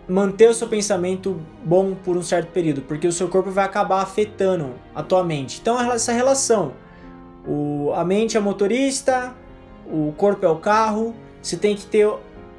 manter 0.07 0.49
o 0.49 0.53
seu 0.53 0.67
pensamento 0.67 1.39
bom 1.63 1.95
por 1.95 2.17
um 2.17 2.21
certo 2.21 2.51
período, 2.51 2.81
porque 2.81 3.07
o 3.07 3.11
seu 3.11 3.27
corpo 3.27 3.49
vai 3.49 3.65
acabar 3.65 4.01
afetando 4.01 4.71
a 4.93 5.01
tua 5.01 5.23
mente. 5.23 5.59
Então 5.61 5.79
essa 5.91 6.11
relação, 6.11 6.73
o, 7.47 7.91
a 7.95 8.03
mente 8.03 8.35
é 8.35 8.39
o 8.39 8.43
motorista, 8.43 9.33
o 9.85 10.13
corpo 10.17 10.45
é 10.45 10.49
o 10.49 10.57
carro, 10.57 11.15
você 11.41 11.57
tem 11.57 11.75
que 11.75 11.85
ter 11.85 12.09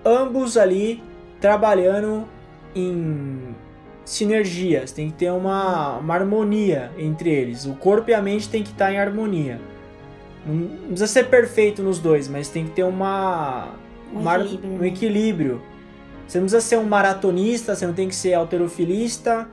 ambos 0.04 0.56
ali 0.56 1.02
trabalhando 1.40 2.24
em 2.74 3.54
sinergia, 4.04 4.86
você 4.86 4.94
tem 4.94 5.10
que 5.10 5.16
ter 5.16 5.30
uma, 5.30 5.98
uma 5.98 6.14
harmonia 6.14 6.90
entre 6.98 7.30
eles. 7.30 7.66
O 7.66 7.74
corpo 7.74 8.10
e 8.10 8.14
a 8.14 8.20
mente 8.20 8.48
tem 8.48 8.62
que 8.62 8.70
estar 8.70 8.92
em 8.92 8.98
harmonia. 8.98 9.60
Não, 10.46 10.68
precisa 10.86 11.06
ser 11.06 11.28
perfeito 11.28 11.82
nos 11.82 11.98
dois, 11.98 12.28
mas 12.28 12.48
tem 12.48 12.66
que 12.66 12.72
ter 12.72 12.84
uma, 12.84 13.68
um, 14.12 14.30
equilíbrio. 14.30 14.80
um 14.80 14.84
equilíbrio 14.84 15.62
você 16.26 16.38
não 16.38 16.46
precisa 16.46 16.60
ser 16.60 16.78
um 16.78 16.84
maratonista, 16.84 17.74
você 17.74 17.86
não 17.86 17.94
tem 17.94 18.08
que 18.08 18.14
ser 18.14 18.34
alterofilista 18.34 19.48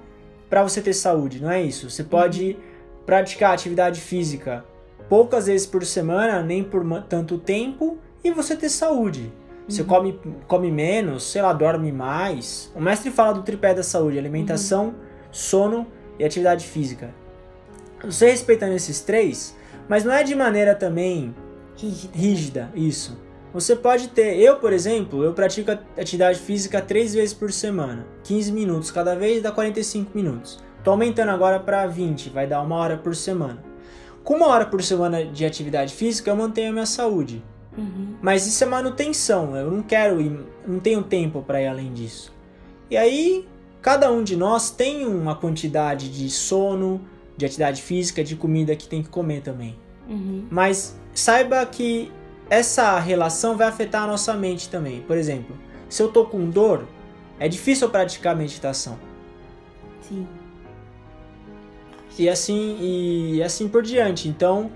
para 0.49 0.63
você 0.63 0.81
ter 0.81 0.93
saúde, 0.93 1.41
não 1.41 1.51
é 1.51 1.61
isso. 1.61 1.89
Você 1.89 2.03
pode 2.03 2.57
praticar 3.05 3.53
atividade 3.53 3.99
física 3.99 4.63
poucas 5.09 5.47
vezes 5.47 5.67
por 5.67 5.85
semana, 5.85 6.41
nem 6.41 6.63
por 6.63 6.83
tanto 7.03 7.37
tempo, 7.37 7.97
e 8.23 8.31
você 8.31 8.55
ter 8.55 8.69
saúde. 8.69 9.31
Você 9.67 9.81
uhum. 9.81 9.87
come, 9.87 10.19
come 10.47 10.71
menos, 10.71 11.31
sei 11.31 11.41
lá, 11.41 11.53
dorme 11.53 11.91
mais. 11.91 12.71
O 12.75 12.81
mestre 12.81 13.11
fala 13.11 13.33
do 13.33 13.43
tripé 13.43 13.73
da 13.73 13.83
saúde: 13.83 14.17
alimentação, 14.17 14.87
uhum. 14.87 14.93
sono 15.31 15.87
e 16.17 16.25
atividade 16.25 16.65
física. 16.65 17.13
Você 18.03 18.31
respeitando 18.31 18.73
esses 18.73 19.01
três, 19.01 19.55
mas 19.87 20.03
não 20.03 20.11
é 20.11 20.23
de 20.23 20.33
maneira 20.35 20.73
também 20.73 21.35
rígida, 21.75 22.11
rígida 22.13 22.71
isso. 22.75 23.20
Você 23.53 23.75
pode 23.75 24.09
ter, 24.09 24.37
eu 24.39 24.57
por 24.57 24.71
exemplo, 24.71 25.23
eu 25.23 25.33
pratico 25.33 25.71
atividade 25.97 26.39
física 26.39 26.81
três 26.81 27.13
vezes 27.13 27.33
por 27.33 27.51
semana, 27.51 28.07
15 28.23 28.51
minutos 28.51 28.91
cada 28.91 29.15
vez 29.15 29.41
dá 29.43 29.51
45 29.51 30.11
minutos. 30.15 30.59
Tô 30.83 30.91
aumentando 30.91 31.29
agora 31.29 31.59
para 31.59 31.85
20, 31.85 32.29
vai 32.29 32.47
dar 32.47 32.61
uma 32.61 32.77
hora 32.77 32.97
por 32.97 33.15
semana. 33.15 33.63
Com 34.23 34.35
uma 34.35 34.47
hora 34.47 34.65
por 34.65 34.81
semana 34.81 35.25
de 35.25 35.45
atividade 35.45 35.93
física 35.93 36.31
eu 36.31 36.35
mantenho 36.35 36.69
a 36.69 36.73
minha 36.73 36.85
saúde. 36.85 37.43
Uhum. 37.77 38.15
Mas 38.21 38.47
isso 38.47 38.63
é 38.63 38.67
manutenção, 38.67 39.55
eu 39.55 39.69
não 39.69 39.81
quero 39.81 40.21
ir, 40.21 40.39
não 40.67 40.79
tenho 40.79 41.03
tempo 41.03 41.41
para 41.41 41.61
ir 41.61 41.67
além 41.67 41.91
disso. 41.93 42.33
E 42.89 42.97
aí, 42.97 43.47
cada 43.81 44.11
um 44.11 44.23
de 44.23 44.35
nós 44.35 44.69
tem 44.69 45.05
uma 45.05 45.35
quantidade 45.35 46.09
de 46.09 46.29
sono, 46.29 47.01
de 47.37 47.45
atividade 47.45 47.81
física, 47.81 48.23
de 48.23 48.35
comida 48.35 48.75
que 48.75 48.87
tem 48.87 49.01
que 49.01 49.09
comer 49.09 49.41
também. 49.41 49.75
Uhum. 50.07 50.45
Mas 50.49 50.99
saiba 51.13 51.65
que 51.65 52.11
essa 52.51 52.99
relação 52.99 53.55
vai 53.55 53.69
afetar 53.69 54.03
a 54.03 54.07
nossa 54.07 54.33
mente 54.33 54.67
também. 54.67 54.99
Por 54.99 55.15
exemplo, 55.15 55.55
se 55.87 56.03
eu 56.03 56.09
tô 56.09 56.25
com 56.25 56.49
dor, 56.49 56.85
é 57.39 57.47
difícil 57.47 57.87
eu 57.87 57.91
praticar 57.91 58.35
meditação. 58.35 58.99
Sim. 60.01 60.27
E 62.19 62.27
assim, 62.27 62.77
e 62.81 63.41
assim 63.41 63.69
por 63.69 63.81
diante. 63.81 64.27
Então, 64.27 64.69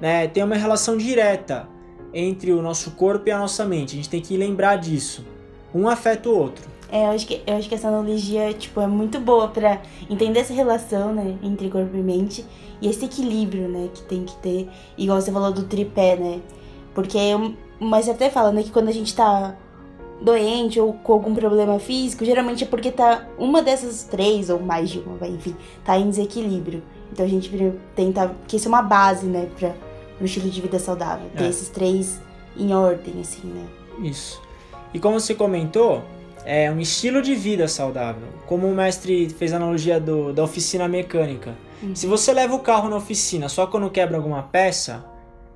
né, 0.00 0.26
tem 0.26 0.42
uma 0.42 0.56
relação 0.56 0.96
direta 0.96 1.68
entre 2.12 2.50
o 2.50 2.60
nosso 2.60 2.90
corpo 2.90 3.28
e 3.28 3.30
a 3.30 3.38
nossa 3.38 3.64
mente. 3.64 3.92
A 3.92 3.96
gente 3.96 4.08
tem 4.08 4.20
que 4.20 4.36
lembrar 4.36 4.74
disso. 4.74 5.24
Um 5.72 5.88
afeta 5.88 6.28
o 6.28 6.36
outro. 6.36 6.68
É, 6.90 7.04
eu 7.04 7.10
acho 7.10 7.28
que, 7.28 7.40
eu 7.46 7.56
acho 7.56 7.68
que 7.68 7.76
essa 7.76 7.86
analogia, 7.86 8.52
tipo, 8.54 8.80
é 8.80 8.88
muito 8.88 9.20
boa 9.20 9.46
pra 9.46 9.80
entender 10.10 10.40
essa 10.40 10.52
relação, 10.52 11.14
né, 11.14 11.38
entre 11.44 11.70
corpo 11.70 11.96
e 11.96 12.02
mente 12.02 12.44
e 12.82 12.88
esse 12.88 13.04
equilíbrio, 13.04 13.68
né, 13.68 13.88
que 13.94 14.02
tem 14.02 14.24
que 14.24 14.34
ter, 14.38 14.68
igual 14.98 15.20
você 15.20 15.30
falou 15.30 15.52
do 15.52 15.62
tripé, 15.66 16.16
né, 16.16 16.40
porque, 16.94 17.18
mas 17.78 18.08
até 18.08 18.30
fala, 18.30 18.52
né, 18.52 18.62
que 18.62 18.70
quando 18.70 18.88
a 18.88 18.92
gente 18.92 19.14
tá 19.14 19.54
doente 20.20 20.78
ou 20.78 20.92
com 20.92 21.12
algum 21.14 21.34
problema 21.34 21.78
físico, 21.78 22.24
geralmente 22.24 22.64
é 22.64 22.66
porque 22.66 22.90
tá 22.90 23.26
uma 23.38 23.62
dessas 23.62 24.04
três 24.04 24.50
ou 24.50 24.60
mais 24.60 24.90
de 24.90 24.98
uma, 24.98 25.16
vai, 25.16 25.30
enfim, 25.30 25.56
tá 25.84 25.98
em 25.98 26.08
desequilíbrio. 26.10 26.82
Então 27.12 27.24
a 27.24 27.28
gente 27.28 27.50
tenta, 27.94 28.34
que 28.46 28.56
isso 28.56 28.68
é 28.68 28.68
uma 28.68 28.82
base, 28.82 29.26
né, 29.26 29.48
para 29.58 29.74
um 30.20 30.24
estilo 30.24 30.48
de 30.50 30.60
vida 30.60 30.78
saudável, 30.78 31.28
ter 31.36 31.44
é. 31.44 31.48
esses 31.48 31.68
três 31.68 32.20
em 32.56 32.74
ordem, 32.74 33.14
assim, 33.20 33.46
né. 33.46 33.66
Isso. 34.02 34.40
E 34.92 34.98
como 34.98 35.18
você 35.18 35.34
comentou, 35.34 36.02
é 36.44 36.70
um 36.70 36.80
estilo 36.80 37.22
de 37.22 37.34
vida 37.34 37.68
saudável. 37.68 38.28
Como 38.46 38.66
o 38.66 38.74
mestre 38.74 39.28
fez 39.30 39.52
a 39.52 39.56
analogia 39.56 40.00
do, 40.00 40.32
da 40.32 40.42
oficina 40.42 40.88
mecânica. 40.88 41.54
Uhum. 41.82 41.94
Se 41.94 42.06
você 42.06 42.32
leva 42.32 42.54
o 42.54 42.60
carro 42.60 42.88
na 42.88 42.96
oficina 42.96 43.48
só 43.48 43.66
quando 43.66 43.90
quebra 43.90 44.16
alguma 44.16 44.42
peça, 44.42 45.04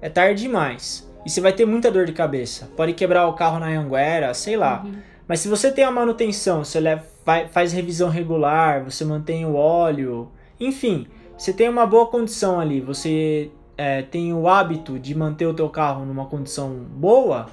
é 0.00 0.08
tarde 0.08 0.42
demais. 0.42 1.08
E 1.24 1.30
você 1.30 1.40
vai 1.40 1.52
ter 1.52 1.64
muita 1.64 1.90
dor 1.90 2.04
de 2.04 2.12
cabeça. 2.12 2.70
Pode 2.76 2.92
quebrar 2.92 3.26
o 3.26 3.32
carro 3.32 3.58
na 3.58 3.66
Anguera, 3.66 4.34
sei 4.34 4.56
lá. 4.56 4.82
Uhum. 4.84 4.94
Mas 5.26 5.40
se 5.40 5.48
você 5.48 5.72
tem 5.72 5.84
a 5.84 5.90
manutenção, 5.90 6.64
você 6.64 6.78
leva, 6.78 7.02
faz 7.50 7.72
revisão 7.72 8.10
regular, 8.10 8.84
você 8.84 9.04
mantém 9.04 9.46
o 9.46 9.54
óleo, 9.54 10.28
enfim, 10.60 11.06
você 11.36 11.52
tem 11.52 11.68
uma 11.68 11.86
boa 11.86 12.06
condição 12.06 12.60
ali, 12.60 12.80
você 12.80 13.50
é, 13.76 14.02
tem 14.02 14.32
o 14.34 14.46
hábito 14.46 14.98
de 14.98 15.14
manter 15.14 15.46
o 15.46 15.54
teu 15.54 15.68
carro 15.68 16.04
numa 16.04 16.26
condição 16.26 16.74
boa, 16.90 17.46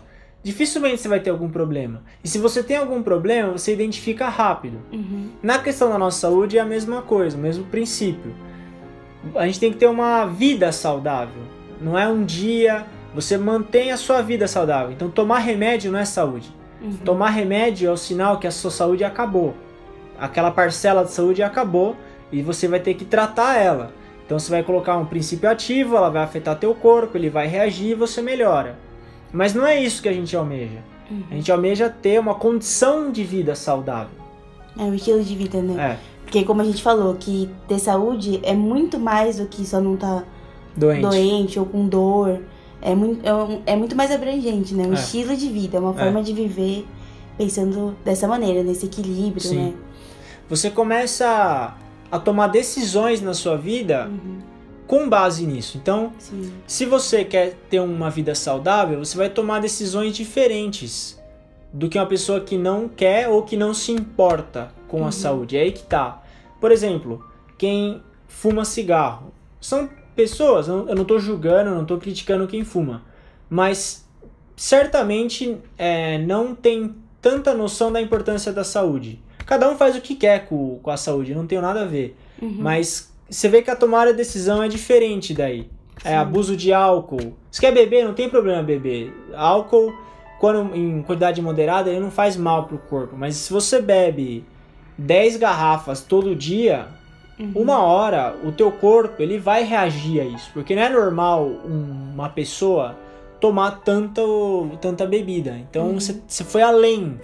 dificilmente 0.43 1.01
você 1.01 1.07
vai 1.07 1.19
ter 1.19 1.29
algum 1.29 1.49
problema. 1.49 2.03
E 2.23 2.27
se 2.27 2.37
você 2.37 2.61
tem 2.61 2.77
algum 2.77 3.01
problema, 3.01 3.53
você 3.53 3.73
identifica 3.73 4.27
rápido. 4.27 4.79
Uhum. 4.91 5.29
Na 5.41 5.59
questão 5.59 5.89
da 5.89 5.97
nossa 5.97 6.19
saúde 6.19 6.57
é 6.57 6.61
a 6.61 6.65
mesma 6.65 7.01
coisa, 7.01 7.37
o 7.37 7.39
mesmo 7.39 7.63
princípio. 7.65 8.33
A 9.35 9.45
gente 9.45 9.59
tem 9.59 9.71
que 9.71 9.77
ter 9.77 9.87
uma 9.87 10.25
vida 10.25 10.71
saudável. 10.71 11.43
Não 11.79 11.97
é 11.97 12.07
um 12.07 12.23
dia, 12.23 12.85
você 13.13 13.37
mantém 13.37 13.91
a 13.91 13.97
sua 13.97 14.21
vida 14.21 14.47
saudável. 14.47 14.91
Então 14.91 15.09
tomar 15.09 15.39
remédio 15.39 15.91
não 15.91 15.99
é 15.99 16.05
saúde. 16.05 16.53
Uhum. 16.81 16.97
Tomar 16.97 17.29
remédio 17.29 17.89
é 17.89 17.91
o 17.91 17.97
sinal 17.97 18.39
que 18.39 18.47
a 18.47 18.51
sua 18.51 18.71
saúde 18.71 19.03
acabou. 19.03 19.53
Aquela 20.19 20.51
parcela 20.51 21.03
de 21.03 21.11
saúde 21.11 21.43
acabou 21.43 21.95
e 22.31 22.41
você 22.41 22.67
vai 22.67 22.79
ter 22.79 22.93
que 22.93 23.05
tratar 23.05 23.57
ela. 23.57 23.91
Então 24.25 24.39
você 24.39 24.49
vai 24.49 24.63
colocar 24.63 24.97
um 24.97 25.05
princípio 25.05 25.49
ativo, 25.49 25.97
ela 25.97 26.09
vai 26.09 26.23
afetar 26.23 26.57
teu 26.57 26.73
corpo, 26.73 27.17
ele 27.17 27.29
vai 27.29 27.47
reagir 27.47 27.89
e 27.89 27.95
você 27.95 28.21
melhora. 28.21 28.77
Mas 29.31 29.53
não 29.53 29.65
é 29.65 29.79
isso 29.79 30.01
que 30.01 30.09
a 30.09 30.13
gente 30.13 30.35
almeja. 30.35 30.79
Uhum. 31.09 31.23
A 31.29 31.33
gente 31.35 31.51
almeja 31.51 31.89
ter 31.89 32.19
uma 32.19 32.35
condição 32.35 33.11
de 33.11 33.23
vida 33.23 33.55
saudável. 33.55 34.21
É 34.77 34.83
um 34.83 34.93
estilo 34.93 35.21
de 35.21 35.35
vida, 35.35 35.61
né? 35.61 35.97
É. 35.97 36.11
Porque 36.23 36.45
como 36.45 36.61
a 36.61 36.63
gente 36.63 36.81
falou, 36.81 37.13
que 37.15 37.49
ter 37.67 37.77
saúde 37.77 38.39
é 38.43 38.53
muito 38.53 38.97
mais 38.97 39.37
do 39.37 39.47
que 39.47 39.65
só 39.65 39.81
não 39.81 39.95
estar 39.95 40.21
tá 40.21 40.25
doente. 40.77 41.01
doente 41.01 41.59
ou 41.59 41.65
com 41.65 41.87
dor. 41.87 42.39
É 42.81 42.95
muito, 42.95 43.21
é, 43.25 43.73
é 43.73 43.75
muito 43.75 43.95
mais 43.95 44.11
abrangente, 44.11 44.73
né? 44.73 44.85
Um 44.87 44.91
É. 44.91 44.95
estilo 44.95 45.35
de 45.35 45.47
vida, 45.49 45.79
uma 45.79 45.93
forma 45.93 46.21
de 46.23 46.33
viver 46.33 46.85
pensando 47.37 47.95
dessa 48.03 48.27
maneira, 48.27 48.63
nesse 48.63 48.85
equilíbrio, 48.87 49.41
Sim. 49.41 49.57
né? 49.65 49.73
Você 50.49 50.69
começa 50.69 51.75
a 52.11 52.19
tomar 52.19 52.47
decisões 52.47 53.21
na 53.21 53.33
sua 53.33 53.55
vida 53.57 54.07
Uhum. 54.09 54.39
com 54.87 55.07
base 55.07 55.45
nisso. 55.45 55.77
Então, 55.77 56.11
Sim. 56.19 56.51
se 56.67 56.85
você 56.85 57.23
quer 57.23 57.53
ter 57.69 57.79
uma 57.79 58.09
vida 58.09 58.35
saudável, 58.35 58.99
você 58.99 59.15
vai 59.15 59.29
tomar 59.29 59.61
decisões 59.61 60.15
diferentes 60.15 61.19
do 61.71 61.87
que 61.87 61.97
uma 61.97 62.05
pessoa 62.05 62.41
que 62.41 62.57
não 62.57 62.89
quer 62.89 63.29
ou 63.29 63.43
que 63.43 63.55
não 63.55 63.73
se 63.73 63.91
importa 63.93 64.71
com 64.89 65.01
a 65.03 65.05
Uhum. 65.05 65.11
saúde. 65.11 65.55
É 65.55 65.61
aí 65.61 65.71
que 65.71 65.83
tá. 65.83 66.21
Por 66.59 66.69
exemplo, 66.71 67.23
quem 67.57 68.01
fuma 68.27 68.65
cigarro. 68.65 69.31
São 69.61 69.87
pessoas, 70.21 70.67
eu 70.67 70.93
não 70.95 71.03
tô 71.03 71.17
julgando, 71.17 71.71
não 71.71 71.83
tô 71.83 71.97
criticando 71.97 72.47
quem 72.47 72.63
fuma. 72.63 73.01
Mas 73.49 74.07
certamente 74.55 75.57
é, 75.77 76.19
não 76.19 76.53
tem 76.53 76.95
tanta 77.19 77.55
noção 77.55 77.91
da 77.91 77.99
importância 77.99 78.53
da 78.53 78.63
saúde. 78.63 79.19
Cada 79.47 79.67
um 79.67 79.75
faz 79.75 79.95
o 79.95 80.01
que 80.01 80.15
quer 80.15 80.45
com, 80.45 80.79
com 80.81 80.91
a 80.91 80.97
saúde, 80.97 81.33
não 81.33 81.47
tenho 81.47 81.61
nada 81.61 81.81
a 81.81 81.85
ver. 81.85 82.15
Uhum. 82.39 82.57
Mas 82.59 83.11
você 83.27 83.49
vê 83.49 83.63
que 83.63 83.71
a 83.71 83.75
tomada 83.75 84.11
de 84.11 84.17
decisão 84.17 84.61
é 84.61 84.67
diferente 84.67 85.33
daí. 85.33 85.67
É 86.03 86.09
Sim. 86.09 86.15
abuso 86.15 86.55
de 86.55 86.71
álcool. 86.71 87.35
Se 87.51 87.59
quer 87.59 87.73
beber, 87.73 88.05
não 88.05 88.13
tem 88.13 88.29
problema 88.29 88.61
beber. 88.61 89.11
Álcool, 89.33 89.91
quando 90.39 90.75
em 90.75 91.01
quantidade 91.01 91.41
moderada, 91.41 91.89
ele 91.89 91.99
não 91.99 92.11
faz 92.11 92.37
mal 92.37 92.67
pro 92.67 92.77
corpo. 92.77 93.15
Mas 93.17 93.35
se 93.37 93.51
você 93.51 93.81
bebe 93.81 94.45
10 94.99 95.37
garrafas 95.37 96.01
todo 96.01 96.35
dia, 96.35 96.87
Uhum. 97.39 97.51
uma 97.55 97.81
hora 97.81 98.35
o 98.43 98.51
teu 98.51 98.71
corpo 98.71 99.21
ele 99.21 99.39
vai 99.39 99.63
reagir 99.63 100.21
a 100.21 100.25
isso. 100.25 100.49
Porque 100.53 100.75
não 100.75 100.83
é 100.83 100.89
normal 100.89 101.45
um- 101.45 102.11
uma 102.13 102.29
pessoa 102.29 102.95
tomar 103.39 103.79
tanta, 103.83 104.21
tanta 104.79 105.05
bebida. 105.05 105.57
Então 105.57 105.87
Uhum. 105.87 105.99
você 105.99 106.21
você 106.27 106.43
foi 106.43 106.61
além. 106.61 107.19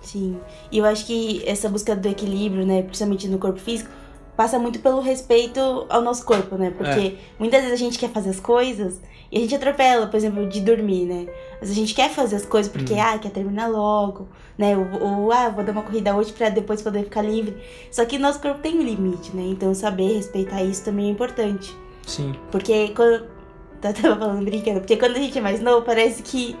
Sim. 0.00 0.38
E 0.70 0.78
eu 0.78 0.84
acho 0.84 1.04
que 1.04 1.42
essa 1.46 1.68
busca 1.68 1.96
do 1.96 2.06
equilíbrio, 2.08 2.64
né, 2.64 2.82
principalmente 2.82 3.26
no 3.26 3.38
corpo 3.38 3.58
físico, 3.58 3.90
passa 4.36 4.58
muito 4.58 4.78
pelo 4.78 5.00
respeito 5.00 5.58
ao 5.88 6.00
nosso 6.02 6.24
corpo, 6.24 6.56
né? 6.56 6.70
Porque 6.76 7.16
muitas 7.38 7.62
vezes 7.62 7.74
a 7.74 7.82
gente 7.84 7.98
quer 7.98 8.10
fazer 8.10 8.30
as 8.30 8.38
coisas 8.38 9.00
e 9.32 9.38
a 9.38 9.40
gente 9.40 9.54
atropela, 9.54 10.06
por 10.06 10.16
exemplo, 10.16 10.46
de 10.46 10.60
dormir, 10.60 11.06
né? 11.06 11.26
Mas 11.60 11.70
a 11.70 11.74
gente 11.74 11.94
quer 11.94 12.10
fazer 12.10 12.36
as 12.36 12.44
coisas 12.46 12.70
porque, 12.70 12.94
Hum. 12.94 13.00
ah, 13.00 13.18
quer 13.18 13.30
terminar 13.30 13.66
logo, 13.68 14.28
né? 14.58 14.76
Ou, 14.76 15.02
ou, 15.22 15.32
ah, 15.32 15.48
vou 15.48 15.64
dar 15.64 15.72
uma 15.72 15.82
corrida 15.82 16.14
hoje 16.14 16.32
pra 16.32 16.48
depois 16.48 16.82
poder 16.82 17.04
ficar 17.04 17.22
livre. 17.22 17.56
Só 17.90 18.04
que 18.04 18.18
nosso 18.18 18.40
corpo 18.40 18.60
tem 18.60 18.78
um 18.78 18.82
limite, 18.82 19.34
né? 19.34 19.42
Então 19.46 19.72
saber 19.74 20.14
respeitar 20.14 20.62
isso 20.62 20.84
também 20.84 21.06
é 21.08 21.10
importante. 21.10 21.74
Sim. 22.06 22.34
Porque 22.50 22.88
quando. 22.88 23.34
Eu 23.82 23.92
tava 23.94 24.16
falando 24.16 24.44
brincando, 24.44 24.80
porque 24.80 24.96
quando 24.96 25.16
a 25.16 25.18
gente 25.20 25.38
é 25.38 25.40
mais 25.40 25.60
novo, 25.60 25.84
parece 25.86 26.20
que 26.22 26.56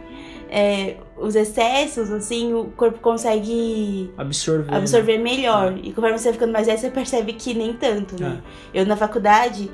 é, 0.48 0.96
os 1.18 1.34
excessos, 1.34 2.10
assim, 2.12 2.52
o 2.54 2.66
corpo 2.76 3.00
consegue 3.00 4.12
Absorver. 4.16 4.70
né? 4.70 4.76
absorver 4.78 5.18
melhor. 5.18 5.76
E 5.82 5.92
conforme 5.92 6.16
você 6.18 6.24
vai 6.24 6.32
ficando 6.34 6.52
mais 6.52 6.66
velho, 6.68 6.78
você 6.78 6.90
percebe 6.90 7.32
que 7.32 7.52
nem 7.52 7.72
tanto, 7.72 8.20
né? 8.20 8.40
Eu 8.72 8.86
na 8.86 8.96
faculdade, 8.96 9.68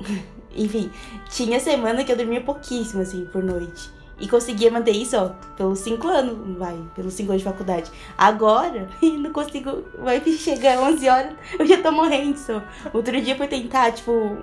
enfim, 0.56 0.90
tinha 1.30 1.60
semana 1.60 2.02
que 2.02 2.10
eu 2.10 2.16
dormia 2.16 2.40
pouquíssimo, 2.40 3.02
assim, 3.02 3.24
por 3.26 3.42
noite. 3.42 3.90
E 4.20 4.28
conseguia 4.28 4.70
manter 4.70 4.92
isso, 4.92 5.16
ó, 5.16 5.30
pelos 5.56 5.78
cinco 5.78 6.06
anos, 6.06 6.56
vai, 6.58 6.76
pelos 6.94 7.14
cinco 7.14 7.32
anos 7.32 7.42
de 7.42 7.48
faculdade. 7.48 7.90
Agora, 8.18 8.86
não 9.02 9.32
consigo, 9.32 9.82
vai 9.98 10.20
chegar 10.20 10.78
11 10.78 11.08
horas, 11.08 11.32
eu 11.58 11.66
já 11.66 11.82
tô 11.82 11.90
morrendo 11.90 12.36
só. 12.36 12.62
Outro 12.92 13.18
dia 13.20 13.34
foi 13.34 13.48
tentar, 13.48 13.92
tipo, 13.92 14.36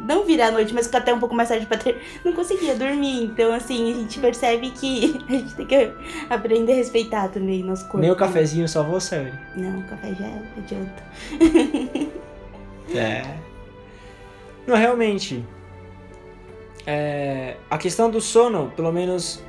não 0.00 0.24
virar 0.24 0.48
a 0.48 0.50
noite, 0.50 0.74
mas 0.74 0.86
ficar 0.86 0.98
até 0.98 1.14
um 1.14 1.20
pouco 1.20 1.34
mais 1.34 1.48
tarde 1.48 1.66
pra 1.66 1.76
ter. 1.76 2.02
Não 2.24 2.32
conseguia 2.32 2.74
dormir. 2.74 3.24
Então, 3.24 3.52
assim, 3.52 3.92
a 3.92 3.94
gente 3.94 4.18
percebe 4.18 4.70
que 4.70 5.22
a 5.28 5.32
gente 5.32 5.54
tem 5.54 5.66
que 5.66 5.92
aprender 6.28 6.72
a 6.72 6.76
respeitar 6.76 7.28
também 7.28 7.62
nosso 7.62 7.84
corpo. 7.84 7.98
Nem 7.98 8.10
o 8.10 8.14
né? 8.14 8.18
cafezinho 8.18 8.68
salvou, 8.68 9.00
sério. 9.00 9.32
Não, 9.54 9.78
o 9.78 9.84
café 9.84 10.14
já 10.14 10.26
adianta. 10.56 11.02
É. 12.94 13.22
Não, 14.66 14.76
realmente. 14.76 15.44
É, 16.90 17.56
a 17.70 17.76
questão 17.76 18.08
do 18.08 18.18
sono, 18.18 18.72
pelo 18.74 18.90
menos 18.90 19.42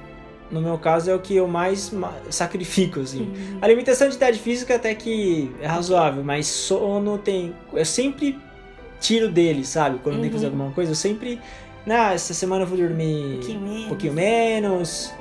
no 0.52 0.60
meu 0.62 0.78
caso, 0.78 1.10
é 1.10 1.16
o 1.16 1.20
que 1.20 1.36
eu 1.38 1.48
mais 1.48 1.90
ma- 1.90 2.12
sacrifico, 2.30 3.00
assim. 3.00 3.32
A 3.62 3.68
limitação 3.68 4.10
de 4.10 4.16
idade 4.16 4.40
física 4.40 4.76
até 4.76 4.94
que 4.94 5.50
é 5.62 5.68
razoável, 5.68 6.22
mas 6.22 6.48
sono 6.48 7.18
tem. 7.18 7.56
Eu 7.72 7.86
sempre 7.86 8.38
tiro 9.00 9.30
dele, 9.30 9.64
sabe? 9.64 10.00
Quando 10.00 10.16
eu 10.16 10.22
tenho 10.22 10.32
que 10.34 10.38
fazer 10.38 10.48
Uhum. 10.48 10.54
alguma 10.54 10.72
coisa, 10.74 10.92
eu 10.92 10.96
sempre. 10.96 11.40
Nah, 11.86 12.14
essa 12.14 12.34
semana 12.34 12.64
eu 12.64 12.68
vou 12.68 12.78
dormir 12.78 13.36
Um 13.36 13.38
pouquinho 13.38 13.62
menos. 13.62 13.86
um 13.86 13.88
pouquinho 13.88 14.14
menos, 14.14 15.14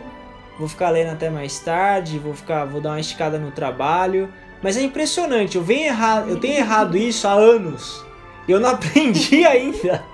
vou 0.58 0.66
ficar 0.68 0.90
lendo 0.90 1.12
até 1.12 1.30
mais 1.30 1.58
tarde, 1.60 2.18
vou 2.18 2.34
ficar, 2.34 2.64
vou 2.64 2.80
dar 2.80 2.90
uma 2.90 3.00
esticada 3.00 3.38
no 3.38 3.52
trabalho. 3.52 4.28
Mas 4.60 4.76
é 4.76 4.82
impressionante, 4.82 5.56
eu 5.56 5.62
venho 5.62 5.86
errado, 5.86 6.30
eu 6.30 6.40
tenho 6.40 6.56
errado 6.56 6.96
isso 6.96 7.28
há 7.28 7.32
anos. 7.32 8.04
E 8.48 8.50
eu 8.50 8.58
não 8.58 8.70
aprendi 8.74 9.44
ainda. 9.44 10.02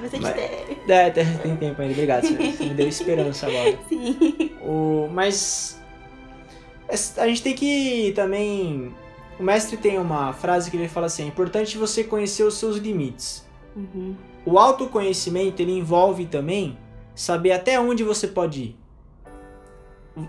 Bastante 0.00 0.22
Mas-. 0.22 0.34
É, 0.88 1.10
tem, 1.10 1.24
tem 1.38 1.56
tempo 1.56 1.82
ainda, 1.82 1.92
obrigado. 1.92 2.22
Você 2.26 2.64
me 2.64 2.74
deu 2.74 2.88
esperança 2.88 3.46
agora. 3.46 3.78
Sim. 3.88 4.50
O, 4.62 5.08
mas 5.12 5.78
a 7.18 7.26
gente 7.28 7.42
tem 7.42 7.54
que 7.54 8.12
também. 8.14 8.94
O 9.38 9.42
mestre 9.42 9.76
tem 9.76 9.98
uma 9.98 10.32
frase 10.32 10.70
que 10.70 10.76
ele 10.76 10.88
fala 10.88 11.06
assim: 11.06 11.24
é 11.24 11.26
importante 11.26 11.76
você 11.76 12.02
conhecer 12.04 12.42
os 12.44 12.54
seus 12.54 12.76
limites. 12.76 13.46
Uhum. 13.76 14.14
O 14.46 14.58
autoconhecimento 14.58 15.60
ele 15.60 15.72
envolve 15.72 16.24
também 16.26 16.78
saber 17.14 17.52
até 17.52 17.78
onde 17.78 18.02
você 18.02 18.26
pode 18.26 18.62
ir. 18.62 18.76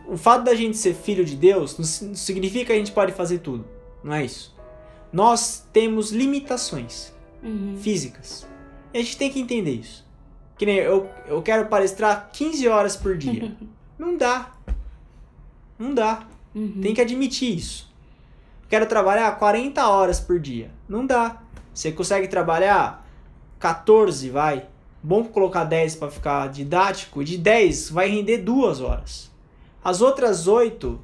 O- 0.07 0.17
fato 0.17 0.43
da 0.43 0.53
gente 0.53 0.77
ser 0.77 0.93
filho 0.93 1.23
de 1.25 1.35
Deus 1.35 1.77
não 1.77 2.15
significa 2.15 2.65
que 2.65 2.71
a 2.73 2.75
gente 2.75 2.91
pode 2.91 3.11
fazer 3.13 3.39
tudo. 3.39 3.65
Não 4.03 4.13
é 4.13 4.25
isso. 4.25 4.55
nós 5.11 5.65
temos 5.73 6.11
limitações 6.11 7.11
Uhum. 7.41 7.75
físicas. 7.81 8.45
A 8.93 8.97
gente 8.97 9.17
tem 9.17 9.31
que 9.31 9.39
entender 9.39 9.75
isso. 9.75 10.05
Que 10.57 10.65
nem 10.65 10.77
eu, 10.77 11.09
eu 11.27 11.41
quero 11.41 11.67
palestrar 11.67 12.29
15 12.33 12.67
horas 12.67 12.95
por 12.95 13.17
dia. 13.17 13.55
Não 13.97 14.17
dá. 14.17 14.51
Não 15.77 15.93
dá. 15.93 16.27
Uhum. 16.53 16.79
Tem 16.81 16.93
que 16.93 17.01
admitir 17.01 17.57
isso. 17.57 17.89
Quero 18.69 18.85
trabalhar 18.85 19.31
40 19.37 19.87
horas 19.87 20.19
por 20.19 20.39
dia. 20.39 20.71
Não 20.87 21.05
dá. 21.05 21.41
Você 21.73 21.91
consegue 21.91 22.27
trabalhar 22.27 23.05
14, 23.59 24.29
vai. 24.29 24.65
Bom 25.01 25.23
colocar 25.23 25.63
10 25.63 25.95
para 25.95 26.11
ficar 26.11 26.47
didático. 26.49 27.23
De 27.23 27.37
10 27.37 27.89
vai 27.89 28.09
render 28.09 28.39
2 28.39 28.81
horas. 28.81 29.31
As 29.83 30.01
outras 30.01 30.47
8, 30.47 30.99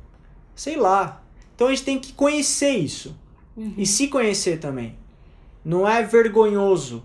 sei 0.53 0.75
lá. 0.75 1.23
Então 1.55 1.67
a 1.67 1.69
gente 1.69 1.83
tem 1.83 1.99
que 1.99 2.13
conhecer 2.13 2.71
isso. 2.71 3.15
Uhum. 3.55 3.73
E 3.77 3.85
se 3.85 4.07
conhecer 4.09 4.59
também. 4.59 4.97
Não 5.63 5.87
é 5.87 6.03
vergonhoso. 6.03 7.03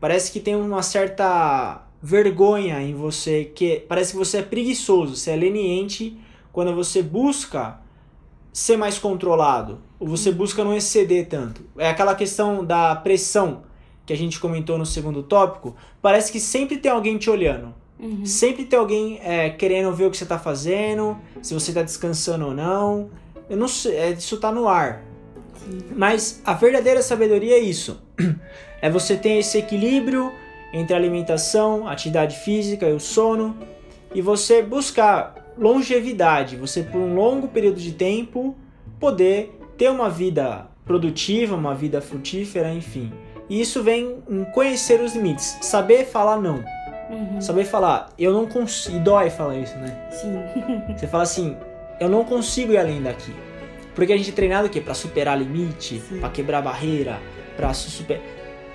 Parece 0.00 0.32
que 0.32 0.40
tem 0.40 0.56
uma 0.56 0.82
certa 0.82 1.86
vergonha 2.02 2.80
em 2.80 2.94
você, 2.94 3.44
que 3.44 3.84
parece 3.86 4.12
que 4.12 4.18
você 4.18 4.38
é 4.38 4.42
preguiçoso, 4.42 5.14
você 5.14 5.32
é 5.32 5.36
leniente 5.36 6.18
quando 6.50 6.74
você 6.74 7.02
busca 7.02 7.78
ser 8.52 8.76
mais 8.76 8.98
controlado, 8.98 9.78
ou 9.98 10.08
você 10.08 10.32
busca 10.32 10.64
não 10.64 10.74
exceder 10.74 11.28
tanto. 11.28 11.62
É 11.76 11.88
aquela 11.88 12.14
questão 12.14 12.64
da 12.64 12.96
pressão 12.96 13.62
que 14.06 14.12
a 14.12 14.16
gente 14.16 14.40
comentou 14.40 14.76
no 14.76 14.86
segundo 14.86 15.22
tópico. 15.22 15.76
Parece 16.02 16.32
que 16.32 16.40
sempre 16.40 16.78
tem 16.78 16.90
alguém 16.90 17.16
te 17.16 17.30
olhando. 17.30 17.74
Uhum. 17.98 18.24
Sempre 18.24 18.64
tem 18.64 18.78
alguém 18.78 19.20
é, 19.22 19.50
querendo 19.50 19.92
ver 19.92 20.06
o 20.06 20.10
que 20.10 20.16
você 20.16 20.26
tá 20.26 20.38
fazendo, 20.38 21.16
se 21.42 21.52
você 21.52 21.72
tá 21.72 21.82
descansando 21.82 22.46
ou 22.46 22.54
não. 22.54 23.10
Eu 23.48 23.56
não 23.56 23.68
sei, 23.68 23.94
é, 23.96 24.10
isso 24.10 24.38
tá 24.38 24.50
no 24.50 24.66
ar. 24.66 25.04
Sim. 25.54 25.78
Mas 25.94 26.40
a 26.44 26.54
verdadeira 26.54 27.02
sabedoria 27.02 27.56
é 27.56 27.60
isso. 27.60 28.02
É 28.82 28.88
você 28.88 29.16
ter 29.16 29.38
esse 29.38 29.58
equilíbrio 29.58 30.32
entre 30.72 30.94
a 30.94 30.96
alimentação, 30.96 31.86
a 31.86 31.92
atividade 31.92 32.36
física 32.38 32.86
e 32.88 32.92
o 32.92 33.00
sono 33.00 33.56
e 34.14 34.22
você 34.22 34.62
buscar 34.62 35.34
longevidade, 35.58 36.56
você 36.56 36.82
por 36.82 36.98
um 36.98 37.14
longo 37.14 37.48
período 37.48 37.78
de 37.80 37.92
tempo 37.92 38.56
poder 38.98 39.56
ter 39.76 39.90
uma 39.90 40.08
vida 40.08 40.66
produtiva, 40.84 41.54
uma 41.56 41.74
vida 41.74 42.00
frutífera, 42.00 42.72
enfim. 42.72 43.12
E 43.48 43.60
isso 43.60 43.82
vem 43.82 44.18
em 44.28 44.44
conhecer 44.44 45.00
os 45.00 45.14
limites, 45.14 45.58
saber 45.60 46.06
falar 46.06 46.36
não, 46.40 46.62
Uhum. 47.10 47.40
saber 47.40 47.64
falar 47.64 48.08
eu 48.16 48.32
não 48.32 48.46
consigo, 48.46 48.96
e 48.96 49.00
dói 49.00 49.30
falar 49.30 49.56
isso, 49.56 49.76
né? 49.78 50.08
Sim. 50.12 50.40
Você 50.96 51.06
fala 51.08 51.24
assim, 51.24 51.56
eu 51.98 52.08
não 52.08 52.24
consigo 52.24 52.72
ir 52.72 52.78
além 52.78 53.02
daqui. 53.02 53.34
Porque 53.94 54.12
a 54.12 54.16
gente 54.16 54.30
é 54.30 54.32
treinado 54.32 54.68
o 54.68 54.70
quê? 54.70 54.80
Pra 54.80 54.94
superar 54.94 55.36
limite, 55.36 56.00
pra 56.20 56.28
quebrar 56.30 56.62
barreira, 56.62 57.18
su- 57.74 57.90
super... 57.90 58.20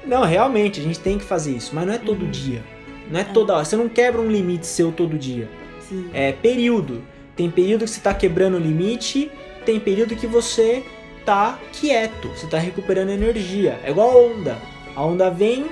Não, 0.06 0.24
realmente, 0.24 0.80
a 0.80 0.84
gente 0.84 1.00
tem 1.00 1.18
que 1.18 1.24
fazer 1.26 1.52
isso, 1.56 1.72
mas 1.74 1.86
não 1.88 1.94
é 1.94 1.98
todo 1.98 2.24
Uhum. 2.26 2.32
dia. 2.32 2.64
Não 3.10 3.20
é 3.20 3.24
toda 3.24 3.54
hora. 3.56 3.66
Você 3.66 3.76
não 3.76 3.90
quebra 3.90 4.22
um 4.22 4.28
limite 4.30 4.66
seu 4.68 4.92
todo 4.92 5.18
dia. 5.18 5.50
Sim. 5.80 6.10
É 6.14 6.32
período. 6.32 7.04
Tem 7.36 7.50
período 7.52 7.86
que 7.86 7.90
você 7.90 8.00
tá 8.02 8.14
quebrando 8.14 8.56
o 8.58 8.60
limite, 8.60 9.32
tem 9.66 9.80
período 9.80 10.16
que 10.16 10.26
você 10.28 10.84
tá 11.26 11.58
quieto, 11.74 12.30
você 12.30 12.48
tá 12.48 12.58
recuperando 12.58 13.10
energia. 13.10 13.80
É 13.84 13.90
igual 13.90 14.12
a 14.12 14.16
onda. 14.16 14.58
A 14.96 15.04
onda 15.04 15.30
vem 15.30 15.66